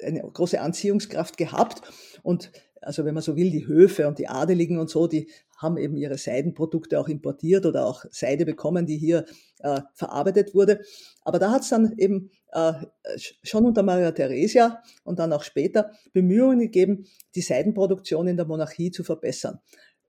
große 0.00 0.60
Anziehungskraft 0.60 1.38
gehabt. 1.38 1.80
Und 2.22 2.52
also 2.86 3.04
wenn 3.04 3.14
man 3.14 3.22
so 3.22 3.36
will, 3.36 3.50
die 3.50 3.66
Höfe 3.66 4.06
und 4.06 4.18
die 4.18 4.28
Adeligen 4.28 4.78
und 4.78 4.88
so, 4.88 5.06
die 5.06 5.28
haben 5.56 5.76
eben 5.76 5.96
ihre 5.96 6.18
Seidenprodukte 6.18 7.00
auch 7.00 7.08
importiert 7.08 7.66
oder 7.66 7.86
auch 7.86 8.04
Seide 8.10 8.46
bekommen, 8.46 8.86
die 8.86 8.96
hier 8.96 9.24
äh, 9.58 9.80
verarbeitet 9.94 10.54
wurde. 10.54 10.80
Aber 11.22 11.38
da 11.38 11.50
hat 11.50 11.62
es 11.62 11.70
dann 11.70 11.94
eben 11.98 12.30
äh, 12.52 12.74
schon 13.42 13.64
unter 13.66 13.82
Maria 13.82 14.12
Theresia 14.12 14.82
und 15.02 15.18
dann 15.18 15.32
auch 15.32 15.42
später 15.42 15.90
Bemühungen 16.12 16.60
gegeben, 16.60 17.06
die 17.34 17.40
Seidenproduktion 17.40 18.28
in 18.28 18.36
der 18.36 18.46
Monarchie 18.46 18.90
zu 18.90 19.02
verbessern. 19.02 19.58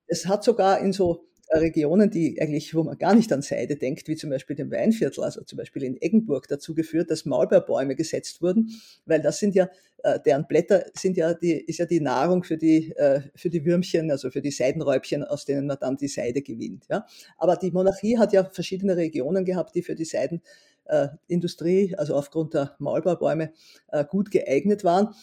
Es 0.05 0.27
hat 0.27 0.43
sogar 0.43 0.79
in 0.79 0.93
so 0.93 1.25
Regionen, 1.51 2.10
die 2.10 2.42
eigentlich, 2.42 2.75
wo 2.75 2.84
man 2.84 2.98
gar 2.98 3.16
nicht 3.16 3.32
an 3.32 3.42
Seide 3.42 3.75
denkt, 3.75 4.08
wie 4.08 4.16
zum 4.16 4.30
Beispiel 4.30 4.56
dem 4.56 4.72
Weinviertel, 4.72 5.24
also 5.24 5.44
zum 5.44 5.58
Beispiel 5.58 5.84
in 5.84 6.01
Eggenburg 6.01 6.48
dazu 6.48 6.74
geführt, 6.74 7.10
dass 7.10 7.25
Maulbeerbäume 7.25 7.96
gesetzt 7.96 8.42
wurden, 8.42 8.70
weil 9.06 9.22
das 9.22 9.39
sind 9.39 9.56
ja, 9.56 9.70
äh, 10.04 10.20
deren 10.25 10.48
Blätter 10.48 10.86
sind 10.94 11.18
ja 11.18 11.34
die, 11.34 11.54
ist 11.54 11.80
ja 11.80 11.86
die 11.86 12.01
Nahrung 12.01 12.44
für 12.44 12.58
die, 12.58 12.92
äh, 12.98 13.22
für 13.36 13.50
die 13.50 13.66
Würmchen, 13.66 14.12
also 14.12 14.30
für 14.30 14.42
die 14.42 14.51
Seidenräubchen, 14.51 15.24
aus 15.24 15.46
denen 15.46 15.68
man 15.68 15.77
dann 15.80 15.98
die 15.98 16.08
Seide 16.08 16.42
gewinnt. 16.42 16.86
Ja. 16.89 17.06
Aber 17.38 17.56
die 17.56 17.72
Monarchie 17.72 18.18
hat 18.18 18.33
ja 18.33 18.44
verschiedene 18.44 18.98
Regionen 18.98 19.46
gehabt, 19.46 19.75
die 19.75 19.83
für 19.83 19.96
die 19.96 20.05
Seidenindustrie, 20.05 21.96
also 21.98 22.16
aufgrund 22.16 22.53
der 22.53 22.75
Maulbeerbäume, 22.79 23.51
äh, 23.92 24.05
gut 24.05 24.31
geeignet 24.31 24.83
waren 24.83 25.14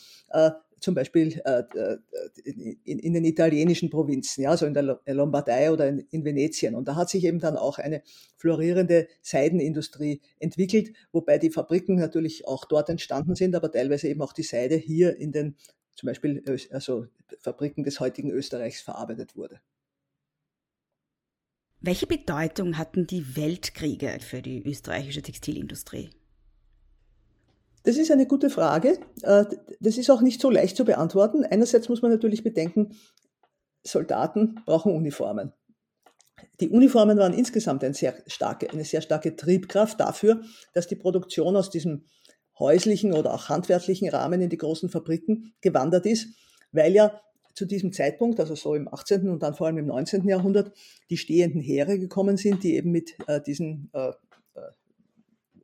zum 0.81 0.95
Beispiel 0.95 1.41
äh, 1.45 1.63
äh, 1.75 1.99
in, 2.85 3.15
den 3.15 3.25
italienischen 3.25 3.91
Provinzen, 3.91 4.45
ja, 4.45 4.57
so 4.57 4.67
in 4.67 4.75
der 4.75 5.01
Lombardei 5.07 5.73
oder 5.73 5.89
in, 5.89 6.01
in, 6.11 6.25
Venetien. 6.25 6.75
Und 6.75 6.89
da 6.89 6.97
hat 6.97 7.11
sich 7.11 7.25
eben 7.25 7.41
dann 7.41 7.57
auch 7.57 7.79
eine 7.79 8.03
florierende 8.37 9.09
Seidenindustrie 9.23 10.21
entwickelt, 10.39 10.93
wobei 11.13 11.39
die 11.39 11.51
Fabriken 11.51 11.97
natürlich 11.97 12.47
auch 12.47 12.65
dort 12.65 12.89
entstanden 12.89 13.35
sind, 13.35 13.55
aber 13.55 13.71
teilweise 13.71 14.09
eben 14.09 14.23
auch 14.23 14.33
die 14.33 14.43
Seide 14.43 14.77
hier 14.77 15.17
in 15.17 15.33
den 15.33 15.57
zum 15.95 16.09
Beispiel 16.09 16.43
also 16.71 17.07
Fabriken 17.39 17.85
des 17.85 18.01
heutigen 18.01 18.31
Österreichs 18.31 18.81
verarbeitet 18.81 19.37
wurde. 19.37 19.61
Welche 21.81 22.07
Bedeutung 22.07 22.79
hatten 22.79 23.07
die 23.07 23.37
Weltkriege 23.37 24.19
für 24.21 24.41
die 24.41 24.67
österreichische 24.67 25.23
Textilindustrie? 25.23 26.11
Das 27.85 27.99
ist 27.99 28.11
eine 28.11 28.27
gute 28.27 28.51
Frage. 28.51 28.99
Äh, 29.23 29.44
das 29.79 29.99
ist 29.99 30.11
auch 30.11 30.23
nicht 30.23 30.40
so 30.40 30.51
leicht 30.51 30.77
zu 30.77 30.85
beantworten. 30.85 31.44
Einerseits 31.44 31.88
muss 31.88 32.03
man 32.03 32.11
natürlich 32.11 32.42
bedenken, 32.42 32.97
Soldaten 33.87 34.57
brauchen 34.64 34.94
Uniformen. 34.94 35.53
Die 36.61 36.70
Uniformen 36.70 37.18
waren 37.18 37.35
insgesamt 37.35 37.85
eine 37.85 37.94
sehr 37.94 38.14
starke, 38.27 38.70
eine 38.70 38.85
sehr 38.85 39.03
starke 39.03 39.37
Triebkraft 39.37 40.01
dafür, 40.01 40.42
dass 40.73 40.88
die 40.88 40.97
Produktion 40.97 41.57
aus 41.57 41.70
diesem 41.70 42.07
häuslichen 42.59 43.12
oder 43.12 43.35
auch 43.35 43.49
handwerklichen 43.49 44.09
Rahmen 44.09 44.40
in 44.40 44.49
die 44.49 44.57
großen 44.57 44.88
Fabriken 44.88 45.53
gewandert 45.61 46.07
ist, 46.07 46.29
weil 46.73 46.94
ja 46.94 47.20
zu 47.55 47.66
diesem 47.66 47.92
Zeitpunkt, 47.92 48.40
also 48.40 48.55
so 48.55 48.75
im 48.75 48.92
18. 48.92 49.29
und 49.29 49.42
dann 49.42 49.55
vor 49.55 49.66
allem 49.66 49.79
im 49.79 49.87
19. 49.87 50.27
Jahrhundert, 50.27 50.73
die 51.11 51.16
stehenden 51.16 51.61
Heere 51.61 51.99
gekommen 51.99 52.37
sind, 52.37 52.64
die 52.64 52.77
eben 52.77 52.90
mit 52.90 53.16
äh, 53.27 53.40
diesen 53.40 53.90
äh, 53.92 54.12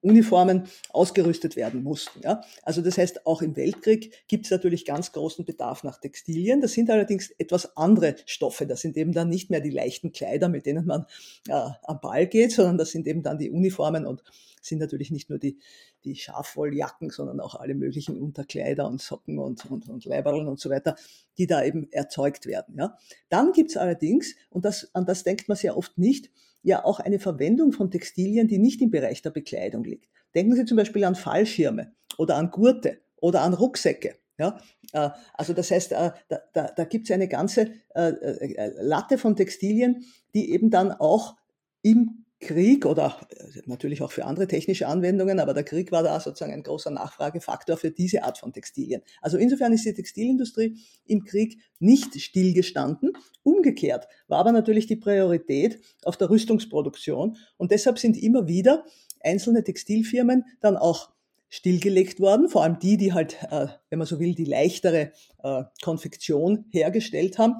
Uniformen 0.02 0.64
ausgerüstet 0.90 1.56
werden 1.56 1.82
mussten. 1.82 2.20
Ja? 2.22 2.42
Also 2.62 2.80
das 2.80 2.96
heißt, 2.98 3.26
auch 3.26 3.42
im 3.42 3.56
Weltkrieg 3.56 4.26
gibt 4.28 4.46
es 4.46 4.50
natürlich 4.50 4.84
ganz 4.84 5.12
großen 5.12 5.44
Bedarf 5.44 5.84
nach 5.84 5.98
Textilien. 5.98 6.60
Das 6.60 6.72
sind 6.72 6.90
allerdings 6.90 7.30
etwas 7.38 7.76
andere 7.76 8.16
Stoffe. 8.26 8.66
Das 8.66 8.80
sind 8.80 8.96
eben 8.96 9.12
dann 9.12 9.28
nicht 9.28 9.50
mehr 9.50 9.60
die 9.60 9.70
leichten 9.70 10.12
Kleider, 10.12 10.48
mit 10.48 10.66
denen 10.66 10.86
man 10.86 11.06
äh, 11.48 11.52
am 11.82 12.00
Ball 12.00 12.26
geht, 12.26 12.52
sondern 12.52 12.78
das 12.78 12.90
sind 12.90 13.06
eben 13.06 13.22
dann 13.22 13.38
die 13.38 13.50
Uniformen 13.50 14.06
und 14.06 14.22
sind 14.62 14.78
natürlich 14.78 15.10
nicht 15.10 15.30
nur 15.30 15.38
die, 15.38 15.58
die 16.04 16.16
Schafwolljacken, 16.16 17.10
sondern 17.10 17.40
auch 17.40 17.54
alle 17.54 17.74
möglichen 17.74 18.16
Unterkleider 18.16 18.86
und 18.86 19.00
Socken 19.00 19.38
und, 19.38 19.70
und, 19.70 19.88
und 19.88 20.04
Leiberln 20.04 20.48
und 20.48 20.60
so 20.60 20.70
weiter, 20.70 20.96
die 21.38 21.46
da 21.46 21.62
eben 21.64 21.90
erzeugt 21.92 22.46
werden. 22.46 22.76
Ja. 22.78 22.96
Dann 23.28 23.52
gibt 23.52 23.70
es 23.70 23.76
allerdings, 23.76 24.34
und 24.50 24.64
das, 24.64 24.90
an 24.94 25.06
das 25.06 25.24
denkt 25.24 25.48
man 25.48 25.56
sehr 25.56 25.76
oft 25.76 25.98
nicht, 25.98 26.30
ja 26.62 26.84
auch 26.84 27.00
eine 27.00 27.18
Verwendung 27.18 27.72
von 27.72 27.90
Textilien, 27.90 28.48
die 28.48 28.58
nicht 28.58 28.80
im 28.82 28.90
Bereich 28.90 29.22
der 29.22 29.30
Bekleidung 29.30 29.84
liegt. 29.84 30.08
Denken 30.34 30.54
Sie 30.54 30.64
zum 30.64 30.76
Beispiel 30.76 31.04
an 31.04 31.14
Fallschirme 31.14 31.92
oder 32.18 32.36
an 32.36 32.50
Gurte 32.50 32.98
oder 33.16 33.42
an 33.42 33.54
Rucksäcke. 33.54 34.16
Ja, 34.38 34.58
äh, 34.92 35.10
also 35.34 35.52
das 35.52 35.70
heißt, 35.70 35.92
äh, 35.92 36.12
da, 36.28 36.40
da, 36.52 36.72
da 36.74 36.84
gibt 36.84 37.08
es 37.08 37.14
eine 37.14 37.28
ganze 37.28 37.72
äh, 37.94 38.70
Latte 38.80 39.18
von 39.18 39.36
Textilien, 39.36 40.04
die 40.34 40.52
eben 40.52 40.70
dann 40.70 40.92
auch 40.92 41.36
im 41.82 42.19
Krieg 42.40 42.86
oder 42.86 43.20
äh, 43.30 43.60
natürlich 43.66 44.00
auch 44.02 44.12
für 44.12 44.24
andere 44.24 44.46
technische 44.46 44.88
Anwendungen, 44.88 45.40
aber 45.40 45.54
der 45.54 45.62
Krieg 45.62 45.92
war 45.92 46.02
da 46.02 46.18
sozusagen 46.20 46.52
ein 46.52 46.62
großer 46.62 46.90
Nachfragefaktor 46.90 47.76
für 47.76 47.90
diese 47.90 48.24
Art 48.24 48.38
von 48.38 48.52
Textilien. 48.52 49.02
Also 49.20 49.36
insofern 49.36 49.72
ist 49.72 49.84
die 49.84 49.92
Textilindustrie 49.92 50.78
im 51.04 51.24
Krieg 51.24 51.58
nicht 51.78 52.18
stillgestanden. 52.20 53.12
Umgekehrt 53.42 54.08
war 54.26 54.38
aber 54.38 54.52
natürlich 54.52 54.86
die 54.86 54.96
Priorität 54.96 55.80
auf 56.04 56.16
der 56.16 56.30
Rüstungsproduktion 56.30 57.36
und 57.58 57.70
deshalb 57.70 57.98
sind 57.98 58.16
immer 58.16 58.48
wieder 58.48 58.84
einzelne 59.22 59.62
Textilfirmen 59.62 60.44
dann 60.60 60.78
auch 60.78 61.10
stillgelegt 61.50 62.20
worden, 62.20 62.48
vor 62.48 62.62
allem 62.62 62.78
die, 62.78 62.96
die 62.96 63.12
halt, 63.12 63.36
äh, 63.50 63.66
wenn 63.90 63.98
man 63.98 64.06
so 64.06 64.18
will, 64.18 64.34
die 64.34 64.44
leichtere 64.44 65.12
äh, 65.42 65.64
Konfektion 65.82 66.64
hergestellt 66.70 67.38
haben, 67.38 67.56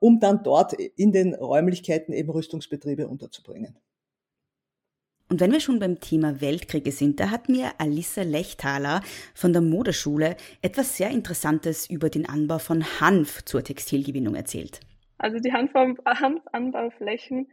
um 0.00 0.20
dann 0.20 0.42
dort 0.42 0.74
in 0.74 1.10
den 1.10 1.34
Räumlichkeiten 1.34 2.12
eben 2.12 2.28
Rüstungsbetriebe 2.28 3.08
unterzubringen. 3.08 3.78
Und 5.34 5.40
wenn 5.40 5.50
wir 5.50 5.58
schon 5.58 5.80
beim 5.80 5.98
Thema 5.98 6.40
Weltkriege 6.40 6.92
sind, 6.92 7.18
da 7.18 7.32
hat 7.32 7.48
mir 7.48 7.72
Alissa 7.78 8.22
Lechtaler 8.22 9.00
von 9.34 9.52
der 9.52 9.62
Modeschule 9.62 10.36
etwas 10.62 10.96
sehr 10.96 11.10
Interessantes 11.10 11.90
über 11.90 12.08
den 12.08 12.28
Anbau 12.28 12.60
von 12.60 12.84
Hanf 13.00 13.44
zur 13.44 13.64
Textilgewinnung 13.64 14.36
erzählt. 14.36 14.78
Also 15.18 15.40
die 15.40 15.52
Hanfanbauflächen 15.52 17.50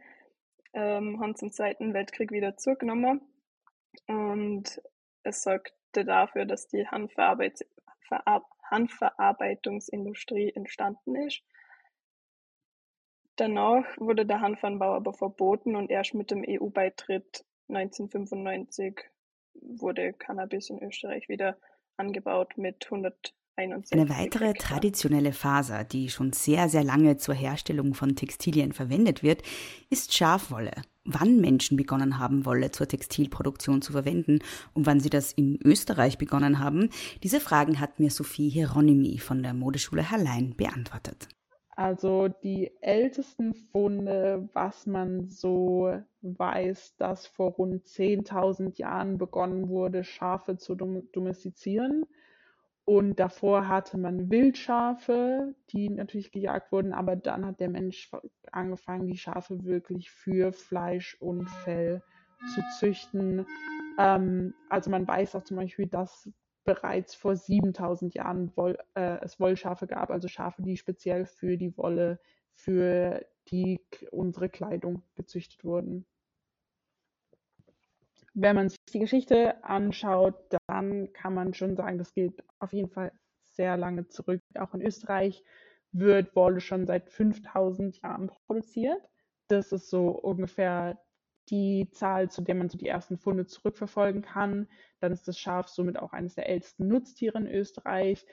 ähm, 0.74 1.18
haben 1.20 1.34
zum 1.34 1.50
Zweiten 1.50 1.92
Weltkrieg 1.92 2.30
wieder 2.30 2.56
zugenommen 2.56 3.20
und 4.06 4.80
es 5.24 5.42
sorgte 5.42 6.04
dafür, 6.04 6.44
dass 6.44 6.68
die 6.68 6.86
Hanfverarbeit 6.86 7.66
Hanfverarbeitungsindustrie 8.70 10.52
entstanden 10.54 11.16
ist. 11.16 11.42
Danach 13.34 13.84
wurde 13.96 14.24
der 14.24 14.40
Hanfanbau 14.40 14.94
aber 14.94 15.12
verboten 15.14 15.74
und 15.74 15.90
erst 15.90 16.14
mit 16.14 16.30
dem 16.30 16.44
EU-Beitritt 16.48 17.44
1995 17.68 19.00
wurde 19.54 20.12
Cannabis 20.12 20.70
in 20.70 20.82
Österreich 20.82 21.28
wieder 21.28 21.56
angebaut 21.96 22.56
mit 22.56 22.84
161. 22.84 23.92
Eine 23.92 24.08
weitere 24.08 24.52
traditionelle 24.54 25.32
Faser, 25.32 25.84
die 25.84 26.08
schon 26.08 26.32
sehr, 26.32 26.68
sehr 26.68 26.84
lange 26.84 27.16
zur 27.18 27.34
Herstellung 27.34 27.94
von 27.94 28.16
Textilien 28.16 28.72
verwendet 28.72 29.22
wird, 29.22 29.42
ist 29.90 30.14
Schafwolle. 30.14 30.72
wann 31.04 31.40
Menschen 31.40 31.76
begonnen 31.76 32.20
haben, 32.20 32.46
Wolle 32.46 32.70
zur 32.70 32.86
Textilproduktion 32.86 33.82
zu 33.82 33.90
verwenden 33.92 34.38
und 34.72 34.86
wann 34.86 35.00
sie 35.00 35.10
das 35.10 35.32
in 35.32 35.58
Österreich 35.64 36.16
begonnen 36.16 36.60
haben, 36.60 36.90
diese 37.24 37.40
Fragen 37.40 37.80
hat 37.80 37.98
mir 37.98 38.10
Sophie 38.10 38.48
Hieronymi 38.48 39.18
von 39.18 39.42
der 39.42 39.52
Modeschule 39.52 40.08
Herlein 40.08 40.54
beantwortet. 40.56 41.28
Also 41.74 42.28
die 42.28 42.70
ältesten 42.82 43.54
Funde, 43.54 44.48
was 44.52 44.86
man 44.86 45.28
so 45.28 45.94
weiß, 46.20 46.96
dass 46.96 47.26
vor 47.26 47.52
rund 47.52 47.86
10.000 47.86 48.76
Jahren 48.78 49.16
begonnen 49.16 49.68
wurde, 49.68 50.04
Schafe 50.04 50.58
zu 50.58 50.74
domestizieren. 50.74 52.04
Und 52.84 53.20
davor 53.20 53.68
hatte 53.68 53.96
man 53.96 54.30
Wildschafe, 54.30 55.54
die 55.70 55.88
natürlich 55.88 56.30
gejagt 56.30 56.72
wurden, 56.72 56.92
aber 56.92 57.16
dann 57.16 57.46
hat 57.46 57.60
der 57.60 57.70
Mensch 57.70 58.10
angefangen, 58.50 59.06
die 59.06 59.16
Schafe 59.16 59.64
wirklich 59.64 60.10
für 60.10 60.52
Fleisch 60.52 61.16
und 61.20 61.48
Fell 61.48 62.02
zu 62.54 62.60
züchten. 62.80 63.46
Ähm, 63.98 64.52
also 64.68 64.90
man 64.90 65.06
weiß 65.06 65.36
auch 65.36 65.44
zum 65.44 65.56
Beispiel, 65.56 65.86
dass 65.86 66.28
bereits 66.64 67.14
vor 67.14 67.36
7000 67.36 68.14
Jahren 68.14 68.56
Woll, 68.56 68.78
äh, 68.94 69.18
es 69.22 69.40
Wollschafe 69.40 69.86
gab, 69.86 70.10
also 70.10 70.28
Schafe, 70.28 70.62
die 70.62 70.76
speziell 70.76 71.26
für 71.26 71.56
die 71.56 71.76
Wolle, 71.76 72.20
für 72.54 73.24
die 73.48 73.80
unsere 74.10 74.48
Kleidung 74.48 75.02
gezüchtet 75.14 75.64
wurden. 75.64 76.06
Wenn 78.34 78.56
man 78.56 78.68
sich 78.68 78.78
die 78.92 79.00
Geschichte 79.00 79.62
anschaut, 79.64 80.34
dann 80.66 81.12
kann 81.12 81.34
man 81.34 81.52
schon 81.52 81.76
sagen, 81.76 81.98
das 81.98 82.14
geht 82.14 82.42
auf 82.60 82.72
jeden 82.72 82.88
Fall 82.88 83.12
sehr 83.42 83.76
lange 83.76 84.08
zurück. 84.08 84.40
Auch 84.54 84.72
in 84.74 84.80
Österreich 84.82 85.44
wird 85.92 86.34
Wolle 86.34 86.60
schon 86.60 86.86
seit 86.86 87.10
5000 87.10 88.00
Jahren 88.00 88.30
produziert. 88.46 89.02
Das 89.48 89.72
ist 89.72 89.90
so 89.90 90.08
ungefähr 90.08 91.01
die 91.50 91.88
Zahl, 91.90 92.30
zu 92.30 92.42
der 92.42 92.54
man 92.54 92.68
so 92.68 92.78
die 92.78 92.88
ersten 92.88 93.18
Funde 93.18 93.46
zurückverfolgen 93.46 94.22
kann. 94.22 94.68
Dann 95.00 95.12
ist 95.12 95.26
das 95.28 95.38
Schaf 95.38 95.68
somit 95.68 95.98
auch 95.98 96.12
eines 96.12 96.34
der 96.34 96.48
ältesten 96.48 96.88
Nutztiere 96.88 97.38
in 97.38 97.46
Österreich 97.46 98.24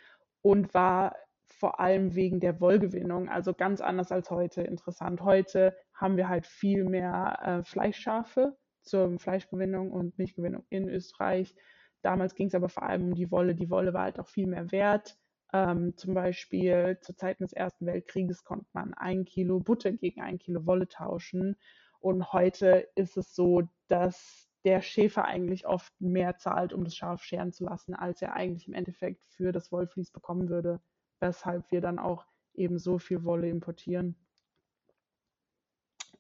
und 0.42 0.74
war 0.74 1.16
vor 1.46 1.80
allem 1.80 2.16
wegen 2.16 2.40
der 2.40 2.62
Wollgewinnung, 2.62 3.28
also 3.28 3.54
ganz 3.54 3.82
anders 3.82 4.12
als 4.12 4.30
heute 4.30 4.62
interessant. 4.62 5.22
Heute 5.22 5.76
haben 5.94 6.16
wir 6.16 6.30
halt 6.30 6.46
viel 6.46 6.86
mehr 6.86 7.40
äh, 7.42 7.64
Fleischschafe 7.64 8.56
zur 8.82 9.20
Fleischgewinnung 9.20 9.92
und 9.92 10.18
Milchgewinnung 10.18 10.64
in 10.70 10.88
Österreich. 10.88 11.56
Damals 12.02 12.36
ging 12.36 12.48
es 12.48 12.56
aber 12.56 12.70
vor 12.70 12.84
allem 12.84 13.10
um 13.10 13.16
die 13.16 13.32
Wolle. 13.32 13.56
Die 13.56 13.70
Wolle 13.70 13.94
war 13.94 14.04
halt 14.04 14.20
auch 14.20 14.28
viel 14.28 14.48
mehr 14.48 14.72
wert. 14.72 15.18
Ähm, 15.52 15.98
zum 15.98 16.14
Beispiel 16.14 16.98
zu 17.02 17.16
Zeiten 17.16 17.44
des 17.44 17.54
Ersten 17.54 17.86
Weltkrieges 17.88 18.44
konnte 18.44 18.68
man 18.74 18.94
ein 18.94 19.26
Kilo 19.26 19.60
Butter 19.60 19.92
gegen 19.92 20.22
ein 20.22 20.38
Kilo 20.38 20.66
Wolle 20.66 20.88
tauschen. 20.88 21.58
Und 22.00 22.32
heute 22.32 22.88
ist 22.96 23.18
es 23.18 23.36
so, 23.36 23.64
dass 23.88 24.50
der 24.66 24.82
Schäfer 24.82 25.26
eigentlich 25.26 25.68
oft 25.68 25.94
mehr 26.00 26.38
zahlt, 26.38 26.74
um 26.74 26.84
das 26.84 26.96
Schaf 26.96 27.24
scheren 27.24 27.52
zu 27.52 27.66
lassen, 27.66 27.94
als 27.94 28.22
er 28.22 28.34
eigentlich 28.34 28.68
im 28.68 28.74
Endeffekt 28.74 29.24
für 29.28 29.52
das 29.52 29.72
Wollflies 29.72 30.12
bekommen 30.12 30.50
würde, 30.50 30.82
weshalb 31.20 31.72
wir 31.72 31.82
dann 31.82 32.00
auch 32.00 32.26
eben 32.54 32.78
so 32.78 33.00
viel 33.00 33.24
Wolle 33.24 33.50
importieren. 33.50 34.16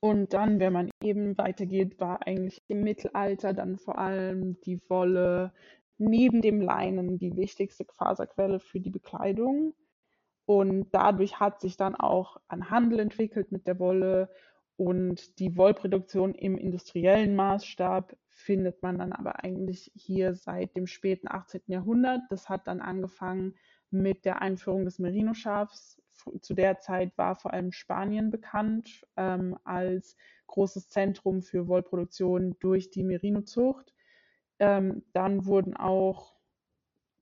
Und 0.01 0.33
dann, 0.33 0.59
wenn 0.59 0.71
man 0.71 0.89
eben 1.03 1.37
weitergeht, 1.37 1.99
war 1.99 2.25
eigentlich 2.25 2.63
im 2.67 2.81
Mittelalter 2.81 3.53
dann 3.53 3.77
vor 3.77 3.97
allem 3.97 4.59
die 4.61 4.79
Wolle 4.89 5.53
neben 5.97 6.41
dem 6.41 6.61
Leinen 6.61 7.17
die 7.17 7.35
wichtigste 7.35 7.85
Faserquelle 7.97 8.61
für 8.61 8.79
die 8.79 8.89
Bekleidung. 8.89 9.73
Und 10.45 10.89
dadurch 10.91 11.39
hat 11.41 11.59
sich 11.59 11.75
dann 11.75 11.95
auch 11.95 12.37
ein 12.47 12.69
Handel 12.69 12.99
entwickelt 12.99 13.51
mit 13.51 13.67
der 13.67 13.77
Wolle 13.77 14.29
und 14.79 15.39
die 15.39 15.57
Wollproduktion 15.57 16.33
im 16.33 16.57
industriellen 16.57 17.35
Maßstab 17.35 18.15
findet 18.29 18.81
man 18.81 18.97
dann 18.97 19.11
aber 19.11 19.43
eigentlich 19.43 19.91
hier 19.93 20.35
seit 20.35 20.77
dem 20.77 20.87
späten 20.87 21.27
18. 21.29 21.63
Jahrhundert. 21.67 22.21
Das 22.29 22.47
hat 22.47 22.65
dann 22.65 22.79
angefangen 22.79 23.55
mit 23.91 24.23
der 24.23 24.41
Einführung 24.41 24.85
des 24.85 24.97
Merino-Schafs. 24.97 26.01
Zu 26.39 26.53
der 26.53 26.79
Zeit 26.79 27.17
war 27.17 27.35
vor 27.35 27.51
allem 27.51 27.73
Spanien 27.73 28.31
bekannt 28.31 29.05
ähm, 29.17 29.57
als 29.65 30.15
großes 30.47 30.87
Zentrum 30.87 31.41
für 31.41 31.67
Wollproduktion 31.67 32.55
durch 32.61 32.89
die 32.89 33.03
Merino-Zucht. 33.03 33.93
Ähm, 34.59 35.03
dann 35.11 35.45
wurden 35.45 35.75
auch 35.75 36.39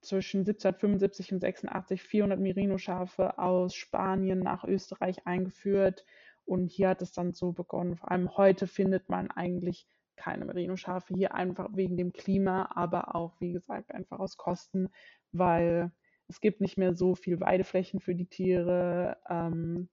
zwischen 0.01 0.41
1775 0.41 1.33
und 1.33 1.39
86 1.39 2.03
400 2.03 2.39
Merino-Schafe 2.39 3.39
aus 3.39 3.73
Spanien 3.73 4.39
nach 4.39 4.63
Österreich 4.63 5.25
eingeführt. 5.25 6.05
Und 6.47 6.67
hier 6.67 6.89
hat 6.89 7.01
es 7.01 7.11
dann 7.11 7.33
so 7.33 7.51
begonnen. 7.51 7.97
Vor 7.97 8.09
allem 8.09 8.37
heute 8.37 8.67
findet 8.67 9.09
man 9.09 9.29
eigentlich 9.29 9.85
keine 10.15 10.45
Merino-Schafe 10.45 11.13
hier 11.13 11.35
einfach 11.35 11.69
wegen 11.73 11.97
dem 11.97 12.13
Klima, 12.13 12.69
aber 12.73 13.15
auch, 13.15 13.35
wie 13.39 13.51
gesagt, 13.51 13.91
einfach 13.91 14.19
aus 14.19 14.37
Kosten, 14.37 14.89
weil 15.31 15.91
es 16.27 16.39
gibt 16.41 16.61
nicht 16.61 16.77
mehr 16.77 16.95
so 16.95 17.15
viel 17.15 17.39
Weideflächen 17.39 17.99
für 17.99 18.15
die 18.15 18.27
Tiere. 18.27 19.17
Ähm, 19.29 19.89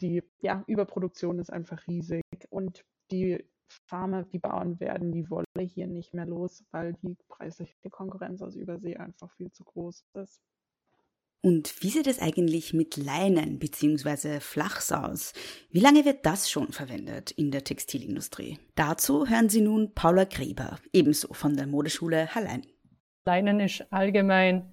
die 0.00 0.22
ja, 0.40 0.64
Überproduktion 0.66 1.38
ist 1.38 1.52
einfach 1.52 1.86
riesig 1.86 2.22
und 2.50 2.84
die 3.10 3.44
Farmer, 3.86 4.22
die 4.24 4.38
Bauern 4.38 4.80
werden 4.80 5.12
die 5.12 5.28
Wolle 5.28 5.44
hier 5.62 5.86
nicht 5.86 6.14
mehr 6.14 6.26
los, 6.26 6.64
weil 6.70 6.94
die 7.02 7.16
preisliche 7.28 7.90
Konkurrenz 7.90 8.40
aus 8.40 8.56
Übersee 8.56 8.96
einfach 8.96 9.30
viel 9.32 9.50
zu 9.50 9.64
groß 9.64 10.06
ist. 10.14 10.40
Und 11.40 11.82
wie 11.82 11.90
sieht 11.90 12.08
es 12.08 12.20
eigentlich 12.20 12.74
mit 12.74 12.96
Leinen 12.96 13.58
bzw. 13.60 14.40
Flachs 14.40 14.90
aus? 14.90 15.32
Wie 15.70 15.78
lange 15.78 16.04
wird 16.04 16.26
das 16.26 16.50
schon 16.50 16.72
verwendet 16.72 17.30
in 17.30 17.52
der 17.52 17.62
Textilindustrie? 17.62 18.58
Dazu 18.74 19.28
hören 19.28 19.48
Sie 19.48 19.60
nun 19.60 19.94
Paula 19.94 20.24
Grieber, 20.24 20.78
ebenso 20.92 21.32
von 21.32 21.56
der 21.56 21.68
Modeschule 21.68 22.34
Hallein. 22.34 22.66
Leinen 23.24 23.60
ist 23.60 23.86
allgemein 23.90 24.72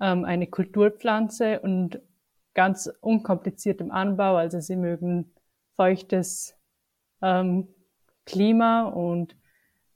ähm, 0.00 0.24
eine 0.24 0.46
Kulturpflanze 0.46 1.60
und 1.60 2.00
ganz 2.54 2.90
unkompliziert 3.00 3.80
im 3.80 3.90
Anbau. 3.90 4.36
Also 4.36 4.60
sie 4.60 4.76
mögen 4.76 5.34
feuchtes 5.76 6.56
ähm, 7.20 7.68
Klima 8.24 8.84
und 8.88 9.36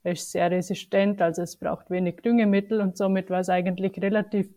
ist 0.03 0.31
sehr 0.31 0.51
resistent, 0.51 1.21
also 1.21 1.41
es 1.41 1.57
braucht 1.57 1.89
wenig 1.89 2.17
Düngemittel 2.17 2.81
und 2.81 2.97
somit 2.97 3.29
war 3.29 3.39
es 3.39 3.49
eigentlich 3.49 4.01
relativ 4.01 4.53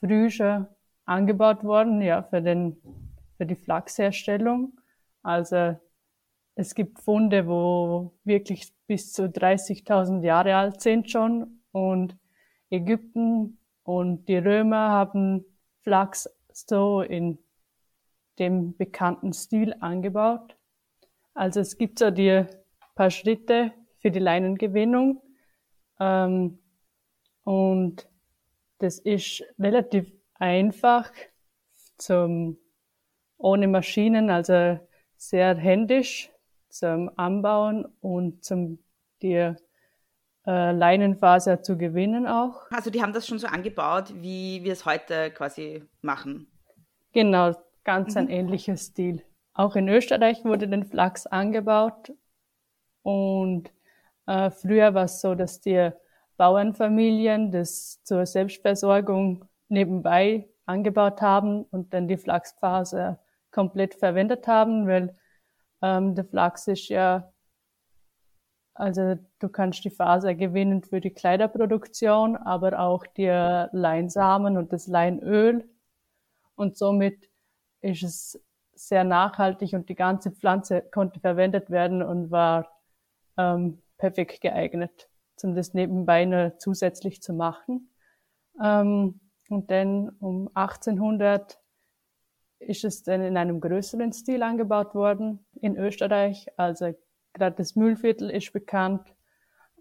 früh 0.00 0.28
schon 0.28 0.66
angebaut 1.04 1.64
worden, 1.64 2.00
ja, 2.00 2.22
für 2.22 2.42
den, 2.42 2.76
für 3.36 3.46
die 3.46 3.56
Flachsherstellung. 3.56 4.78
Also, 5.22 5.76
es 6.54 6.74
gibt 6.74 7.00
Funde, 7.00 7.46
wo 7.46 8.12
wirklich 8.24 8.72
bis 8.86 9.12
zu 9.12 9.24
30.000 9.24 10.22
Jahre 10.22 10.54
alt 10.54 10.80
sind 10.80 11.10
schon 11.10 11.62
und 11.72 12.16
Ägypten 12.70 13.58
und 13.84 14.28
die 14.28 14.36
Römer 14.36 14.90
haben 14.90 15.44
Flachs 15.80 16.28
so 16.52 17.00
in 17.00 17.38
dem 18.38 18.76
bekannten 18.76 19.32
Stil 19.32 19.74
angebaut. 19.80 20.56
Also 21.34 21.60
es 21.60 21.78
gibt 21.78 21.98
so 21.98 22.10
die 22.10 22.44
paar 22.94 23.10
Schritte 23.10 23.72
für 23.98 24.10
die 24.10 24.18
Leinengewinnung 24.18 25.22
ähm, 25.98 26.58
und 27.44 28.08
das 28.78 28.98
ist 28.98 29.42
relativ 29.58 30.12
einfach 30.42 31.12
zum, 31.98 32.58
ohne 33.38 33.68
Maschinen, 33.68 34.28
also 34.28 34.80
sehr 35.16 35.54
händisch 35.54 36.30
zum 36.68 37.10
Anbauen 37.16 37.86
und 38.00 38.44
zum 38.44 38.80
die 39.22 39.54
äh, 40.44 40.72
Leinenfaser 40.72 41.62
zu 41.62 41.78
gewinnen 41.78 42.26
auch. 42.26 42.68
Also 42.72 42.90
die 42.90 43.00
haben 43.00 43.12
das 43.12 43.28
schon 43.28 43.38
so 43.38 43.46
angebaut, 43.46 44.12
wie 44.16 44.64
wir 44.64 44.72
es 44.72 44.84
heute 44.84 45.30
quasi 45.30 45.84
machen. 46.00 46.48
Genau, 47.12 47.54
ganz 47.84 48.16
mhm. 48.16 48.22
ein 48.22 48.28
ähnlicher 48.30 48.76
Stil. 48.76 49.22
Auch 49.54 49.76
in 49.76 49.88
Österreich 49.88 50.44
wurde 50.44 50.66
den 50.66 50.84
Flachs 50.84 51.28
angebaut 51.28 52.12
und 53.02 53.70
äh, 54.26 54.50
früher 54.50 54.92
war 54.94 55.04
es 55.04 55.20
so, 55.20 55.36
dass 55.36 55.60
die 55.60 55.90
Bauernfamilien 56.36 57.52
das 57.52 58.02
zur 58.02 58.26
Selbstversorgung 58.26 59.44
nebenbei 59.72 60.48
angebaut 60.66 61.20
haben 61.20 61.64
und 61.64 61.92
dann 61.92 62.06
die 62.06 62.16
Flachsfaser 62.16 63.18
komplett 63.50 63.94
verwendet 63.94 64.46
haben, 64.46 64.86
weil 64.86 65.16
ähm, 65.82 66.14
der 66.14 66.24
Flachs 66.24 66.68
ist 66.68 66.88
ja, 66.88 67.32
also 68.74 69.16
du 69.40 69.48
kannst 69.48 69.84
die 69.84 69.90
Faser 69.90 70.34
gewinnen 70.34 70.82
für 70.82 71.00
die 71.00 71.10
Kleiderproduktion, 71.10 72.36
aber 72.36 72.78
auch 72.78 73.06
die 73.06 73.26
Leinsamen 73.26 74.56
und 74.56 74.72
das 74.72 74.86
Leinöl 74.86 75.68
und 76.54 76.76
somit 76.76 77.28
ist 77.80 78.02
es 78.02 78.40
sehr 78.74 79.04
nachhaltig 79.04 79.74
und 79.74 79.88
die 79.88 79.94
ganze 79.94 80.30
Pflanze 80.30 80.82
konnte 80.82 81.20
verwendet 81.20 81.70
werden 81.70 82.02
und 82.02 82.30
war 82.30 82.68
ähm, 83.36 83.82
perfekt 83.98 84.40
geeignet, 84.40 85.08
um 85.42 85.54
das 85.54 85.74
nebenbei 85.74 86.24
nur 86.24 86.58
zusätzlich 86.58 87.22
zu 87.22 87.34
machen. 87.34 87.90
Ähm, 88.62 89.20
und 89.52 89.70
dann 89.70 90.08
um 90.18 90.48
1800 90.54 91.60
ist 92.58 92.84
es 92.84 93.02
dann 93.02 93.20
in 93.20 93.36
einem 93.36 93.60
größeren 93.60 94.10
Stil 94.14 94.42
angebaut 94.42 94.94
worden 94.94 95.44
in 95.60 95.76
Österreich. 95.76 96.46
Also 96.56 96.94
gerade 97.34 97.56
das 97.56 97.76
Mühlviertel 97.76 98.30
ist 98.30 98.50
bekannt 98.54 99.14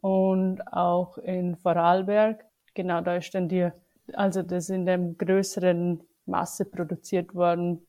und 0.02 0.62
auch 0.74 1.18
in 1.20 1.56
Vorarlberg. 1.56 2.44
Genau, 2.74 3.00
da 3.00 3.16
ist 3.16 3.34
dann 3.34 3.48
die, 3.48 3.70
also 4.12 4.42
das 4.42 4.70
in 4.70 4.86
dem 4.86 5.18
größeren 5.18 6.04
Masse 6.26 6.66
produziert 6.66 7.34
worden 7.34 7.88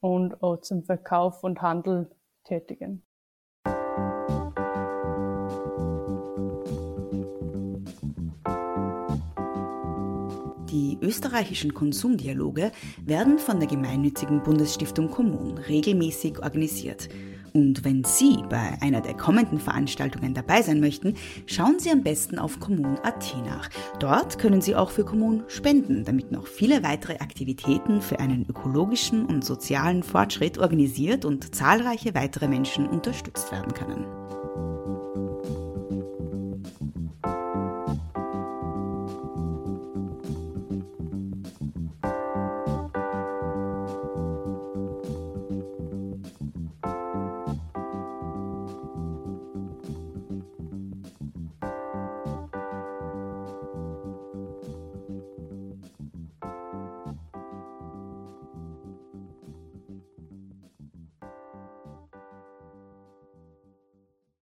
und 0.00 0.42
auch 0.42 0.56
zum 0.56 0.82
Verkauf 0.82 1.44
und 1.44 1.62
Handel 1.62 2.10
tätigen. 2.42 3.04
Österreichischen 11.10 11.74
Konsumdialoge 11.74 12.70
werden 13.04 13.40
von 13.40 13.58
der 13.58 13.68
gemeinnützigen 13.68 14.44
Bundesstiftung 14.44 15.10
Kommun 15.10 15.58
regelmäßig 15.58 16.38
organisiert. 16.38 17.08
Und 17.52 17.84
wenn 17.84 18.04
Sie 18.04 18.44
bei 18.48 18.78
einer 18.80 19.00
der 19.00 19.14
kommenden 19.14 19.58
Veranstaltungen 19.58 20.34
dabei 20.34 20.62
sein 20.62 20.78
möchten, 20.78 21.16
schauen 21.46 21.80
Sie 21.80 21.90
am 21.90 22.04
besten 22.04 22.38
auf 22.38 22.60
kommun.at 22.60 23.34
nach. 23.44 23.68
Dort 23.98 24.38
können 24.38 24.60
Sie 24.60 24.76
auch 24.76 24.90
für 24.90 25.04
Kommun 25.04 25.42
spenden, 25.48 26.04
damit 26.04 26.30
noch 26.30 26.46
viele 26.46 26.84
weitere 26.84 27.14
Aktivitäten 27.14 28.02
für 28.02 28.20
einen 28.20 28.46
ökologischen 28.48 29.26
und 29.26 29.44
sozialen 29.44 30.04
Fortschritt 30.04 30.58
organisiert 30.58 31.24
und 31.24 31.56
zahlreiche 31.56 32.14
weitere 32.14 32.46
Menschen 32.46 32.86
unterstützt 32.86 33.50
werden 33.50 33.74
können. 33.74 34.19